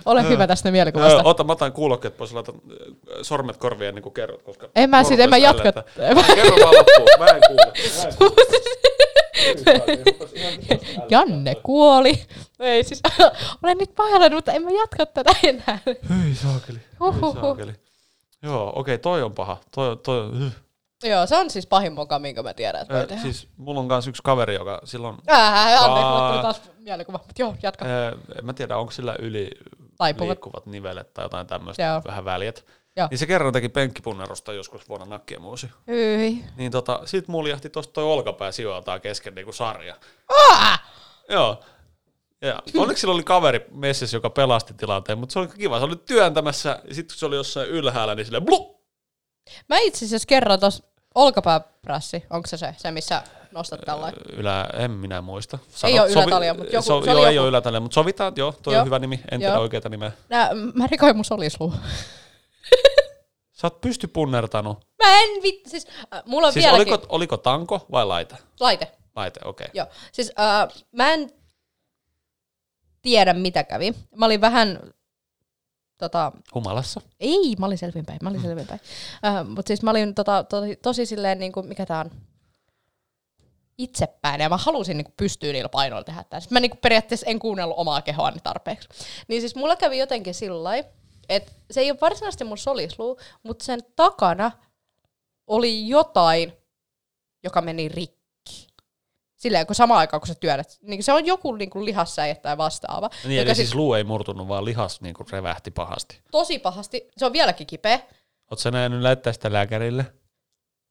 [0.04, 1.22] Ole hyvä tästä mielikuvasta.
[1.24, 2.54] Ota, mä otan kuulokkeet pois, laitan
[3.22, 4.68] sormet korvien niin kuin kerrot, koska...
[4.76, 5.82] En mä sit- en mä jatka-.
[6.34, 7.72] Kerro vaan loppuun, mä en kuule.
[7.96, 8.34] Mä en kuule.
[11.11, 12.26] Janne kuoli.
[12.61, 13.01] Ei siis,
[13.62, 15.78] olen nyt pahoillani, mutta en mä jatka tätä enää.
[15.86, 17.72] Hyi saakeli, hyi saakeli.
[18.42, 19.57] Joo, okei, toi on paha.
[19.74, 20.53] Toi, toi, uh.
[21.05, 23.22] Joo, se on siis pahin moka, minkä mä tiedän, että Äh, tehdä.
[23.22, 26.32] siis mulla on kans yksi kaveri, joka silloin, Ää, anteeksi, mulle Aa.
[26.32, 27.18] tuli taas mielikuva.
[27.18, 27.84] Mutta joo, jatka.
[27.84, 29.51] äh, en mä tiedä onko sillä yli
[29.98, 30.28] Taipuvat.
[30.28, 32.66] liikkuvat nivelet tai jotain tämmöistä, vähän väljet.
[32.96, 33.09] Joo.
[33.11, 35.70] Niin se kerran teki penkkipunnerusta joskus vuonna Nakkiemuusi.
[35.86, 36.44] Hyi.
[36.57, 39.96] Niin tota, sit muljahti tosta toi olkapää sijoiltaan kesken niinku sarja.
[40.51, 40.80] Ah!
[41.31, 41.61] Joo.
[42.43, 45.78] Ja onneksi sillä oli kaveri messissä, joka pelasti tilanteen, mutta se oli kiva.
[45.78, 48.81] Se oli työntämässä ja sitten kun se oli jossain ylhäällä, niin silleen blu!
[49.68, 50.83] Mä itse asiassa kerron tuossa
[51.14, 53.22] olkapääprässi, onko se se, se missä
[53.53, 54.20] nostat tällainen?
[54.33, 55.59] Ylä, en minä muista.
[55.85, 57.43] Ei oo ylätalia, mut joku- So, se joo, ei joku.
[57.43, 58.81] ole ylätalia, mutta sovitaan, joo, toi Joo.
[58.81, 60.12] on hyvä nimi, en tiedä oikeata nimeä.
[60.28, 61.74] Nää, mä rikoin mun solisluu.
[63.53, 64.78] Sä oot pysty punnertanut.
[65.05, 68.37] Mä en vittu, siis äh, mulla on Siis vieläkin oliko, oliko tanko vai laite?
[68.61, 68.93] laite.
[69.16, 69.64] Laite, okei.
[69.64, 69.70] Okay.
[69.74, 71.30] Joo, siis äh, mä en
[73.02, 73.94] tiedä mitä kävi.
[74.16, 74.80] Mä olin vähän,
[75.98, 77.00] tota, Humalassa.
[77.20, 78.80] ei, mä olin selvinpäin, mä olin selvinpäin.
[79.24, 82.11] Äh, Mutta siis mä olin tota, tosi, tosi silleen, niin kuin, mikä tää on,
[83.78, 86.42] itsepäin, ja mä halusin niin pystyä niillä painoilla tehdä tämän.
[86.42, 88.88] Sitten mä niin periaatteessa en kuunnellut omaa kehoani tarpeeksi.
[89.28, 90.70] Niin siis mulla kävi jotenkin sillä
[91.30, 94.50] että se ei ole varsinaisesti mun solisluu, mutta sen takana
[95.46, 96.52] oli jotain,
[97.44, 98.20] joka meni rikki.
[99.41, 102.59] Silleen, kun samaan aikaan kun sä työnnät, niin se on joku niin kuin lihassäijä tai
[102.59, 103.11] vastaava.
[103.24, 106.20] Niin, eli sit siis luu ei murtunut, vaan lihas niin kuin revähti pahasti.
[106.30, 108.01] tosi pahasti, se on vieläkin kipeä.
[108.51, 110.07] Oot sä nähnyt lähettää sitä lääkärille?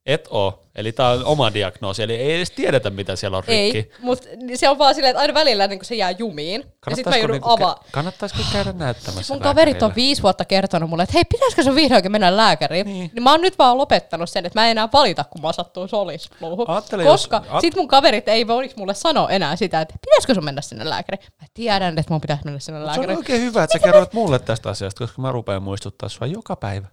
[0.06, 0.64] Et oo.
[0.76, 3.78] Eli tää on oma diagnoosi, eli ei edes tiedetä, mitä siellä on rikki.
[3.78, 6.64] Ei, mutta se on vaan silleen, että aina välillä niin se jää jumiin.
[6.89, 7.84] Ja sit mä joudun niinku avaa.
[7.91, 12.12] kannattaisiko käydä näyttämässä Mun kaverit on viisi vuotta kertonut mulle, että hei, pitäisikö sun vihdoinkin
[12.12, 12.86] mennä lääkäriin?
[12.88, 13.12] Niin.
[13.14, 13.24] Niin.
[13.24, 16.66] mä oon nyt vaan lopettanut sen, että mä en enää valita, kun mä sattuu solisluuhun.
[16.70, 20.34] Aattele, jos- Koska a- sit mun kaverit ei voisi mulle sanoa enää sitä, että pitäisikö
[20.34, 21.26] sun mennä sinne lääkäriin.
[21.41, 23.18] Mä tiedän, että mun pitäisi mennä sinne Se on lääkäriin.
[23.18, 26.88] oikein hyvä, että sä kerroit mulle tästä asiasta, koska mä rupean muistuttaa sua joka päivä.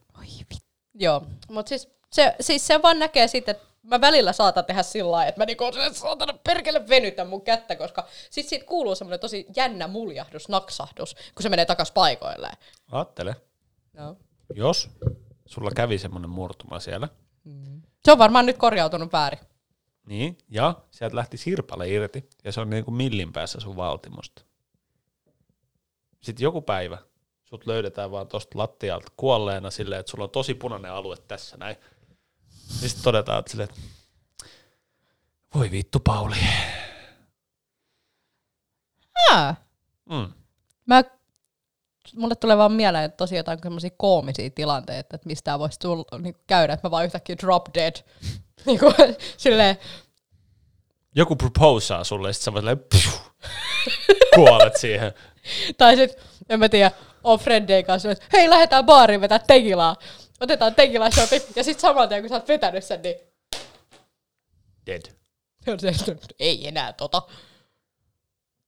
[0.99, 5.11] Joo, mutta siis se, siis se vaan näkee sitten, että mä välillä saatan tehdä sillä
[5.11, 9.47] lailla, että mä niinku saatan perkele venytä mun kättä, koska sit siitä kuuluu semmoinen tosi
[9.57, 12.57] jännä muljahdus, naksahdus, kun se menee takas paikoilleen.
[12.93, 13.37] Aattele,
[13.93, 14.17] No.
[14.55, 14.91] jos
[15.47, 17.09] sulla kävi semmonen murtuma siellä,
[18.05, 19.41] Se on varmaan nyt korjautunut väärin.
[20.07, 24.43] niin, ja sieltä lähti sirpale irti, ja se on niin kuin millin päässä sun valtimosta.
[26.23, 26.99] Sitten joku päivä
[27.47, 31.77] sut löydetään vaan tosta lattialta kuolleena silleen, että sulla on tosi punainen alue tässä näin.
[32.81, 33.81] Niin sitten todetaan, että silleen, että
[35.55, 36.37] voi vittu Pauli.
[39.33, 39.57] Ää.
[40.11, 40.33] Mm.
[40.87, 41.05] Mä,
[42.17, 46.19] mulle tulee vaan mieleen että tosi jotain semmoisia koomisia tilanteita, että mistä tää voisi tulla,
[46.19, 47.95] niin käydä, että mä vaan yhtäkkiä drop dead.
[48.67, 48.95] niin kuin,
[49.37, 49.79] silleen,
[51.17, 52.53] Joku proposaa sulle, ja sit sä
[52.89, 53.33] pfiuh,
[54.35, 55.13] kuolet siihen.
[55.79, 56.11] tai sit,
[56.49, 56.91] en mä tiedä,
[57.27, 59.97] on friendien kanssa, että hei, lähdetään baariin vetää tekilaa.
[60.41, 63.17] Otetaan tekilaa shotti, ja sit saman tien, kun sä oot vetänyt sen, niin
[64.87, 65.03] Dead.
[66.39, 67.23] ei enää tota.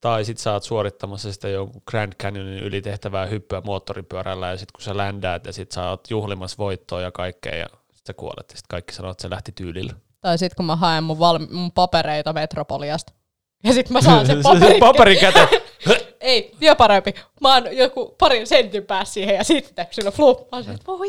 [0.01, 4.73] Tai sit sä oot suorittamassa sitä jonkun Grand Canyonin yli tehtävää hyppyä moottoripyörällä ja sit
[4.73, 8.51] kun sä ländäät ja sit sä oot juhlimassa voittoa ja kaikkea ja sit sä kuolet
[8.51, 9.93] ja sit kaikki sanoo, että se lähti tyylillä.
[10.21, 13.13] Tai sit kun mä haen mun, valmi- mun papereita Metropoliasta.
[13.65, 14.81] Ja sit mä saan sen paperin.
[14.81, 15.49] paperin käteen.
[16.21, 17.15] Ei, vielä parempi.
[17.41, 20.49] Mä oon joku parin sentin päässä siihen ja sitten sillä flu.
[20.53, 21.09] Mä oon että voi.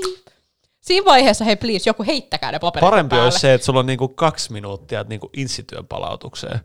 [0.81, 3.23] Siinä vaiheessa, hei please, joku heittäkää ne paperit Parempi päälle.
[3.23, 6.59] olisi se, että sulla on niinku kaksi minuuttia niinku insityön palautukseen.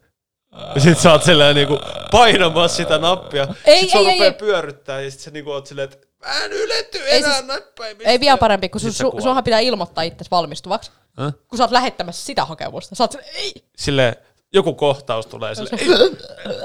[0.75, 1.79] Ja sit sä oot silleen niinku
[2.11, 3.49] painamassa sitä nappia.
[3.65, 4.39] Ei, sit se ei, ei, rupeaa ei.
[4.39, 8.11] pyörryttää ja sit sä niinku oot silleen, että mä en ylety Ei enää siis- näppäimistä.
[8.11, 10.91] Ei vielä parempi, kun sun, sä su, sunhan pitää ilmoittaa itse valmistuvaksi.
[11.19, 11.33] Häh?
[11.49, 12.95] Kun sä oot lähettämässä sitä hakemusta.
[12.95, 13.53] Sä oot silleen, ei.
[13.77, 14.17] Silleen,
[14.53, 16.17] joku kohtaus tulee silleen,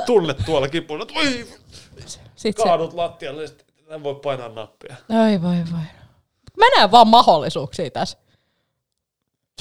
[0.05, 1.47] tunne tuolla kipuna, että voi,
[2.39, 4.95] Sit se, kaadut lattialle ja sit en voi painaa nappia.
[5.09, 5.81] ai voi voi.
[6.57, 8.17] Mä näen vaan mahdollisuuksia tässä.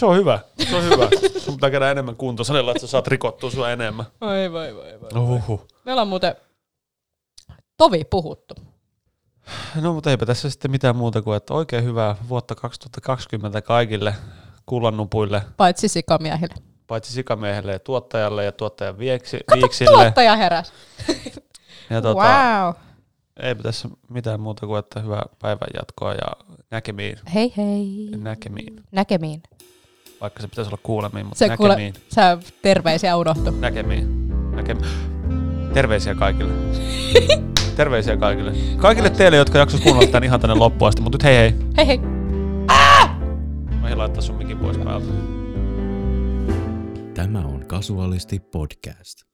[0.00, 0.38] Se on hyvä,
[0.70, 1.08] se on hyvä.
[1.44, 4.06] Sun pitää käydä enemmän kuntosalilla, että sä saat rikottua sua enemmän.
[4.20, 5.22] Oi voi voi voi.
[5.22, 5.68] Uhuhu.
[5.84, 6.34] Meillä on muuten
[7.76, 8.54] tovi puhuttu.
[9.80, 14.14] No mutta eipä tässä sitten mitään muuta kuin, että oikein hyvää vuotta 2020 kaikille
[14.66, 16.54] kullannupuille, Paitsi sikamiehille.
[16.86, 20.02] paitsi sikamiehelle ja tuottajalle ja tuottajan vieksi, viiksille.
[20.02, 20.72] Tuottaja heräs.
[21.90, 22.74] Ja tota, wow.
[23.42, 27.18] eipä tässä mitään muuta kuin, että hyvää päivän jatkoa ja näkemiin.
[27.34, 28.10] Hei hei.
[28.16, 28.82] Näkemiin.
[28.92, 29.42] Näkemiin.
[30.20, 31.94] Vaikka se pitäisi olla kuulemiin, mutta Se kuule, näkemiin.
[32.14, 33.50] sä terveisiä unohtu.
[33.50, 34.28] Näkemiin.
[34.56, 34.88] Näkemiin.
[35.74, 36.52] Terveisiä kaikille.
[37.76, 38.52] Terveisiä kaikille.
[38.76, 41.54] Kaikille teille, jotka jaksois kuunnella tämän ihan tänne loppuun asti, mutta nyt hei hei.
[41.76, 41.98] Hei hei.
[43.80, 45.06] Mä en laittaa sun mikin pois päältä.
[47.14, 49.27] Tämä on Kasuaalisti podcast.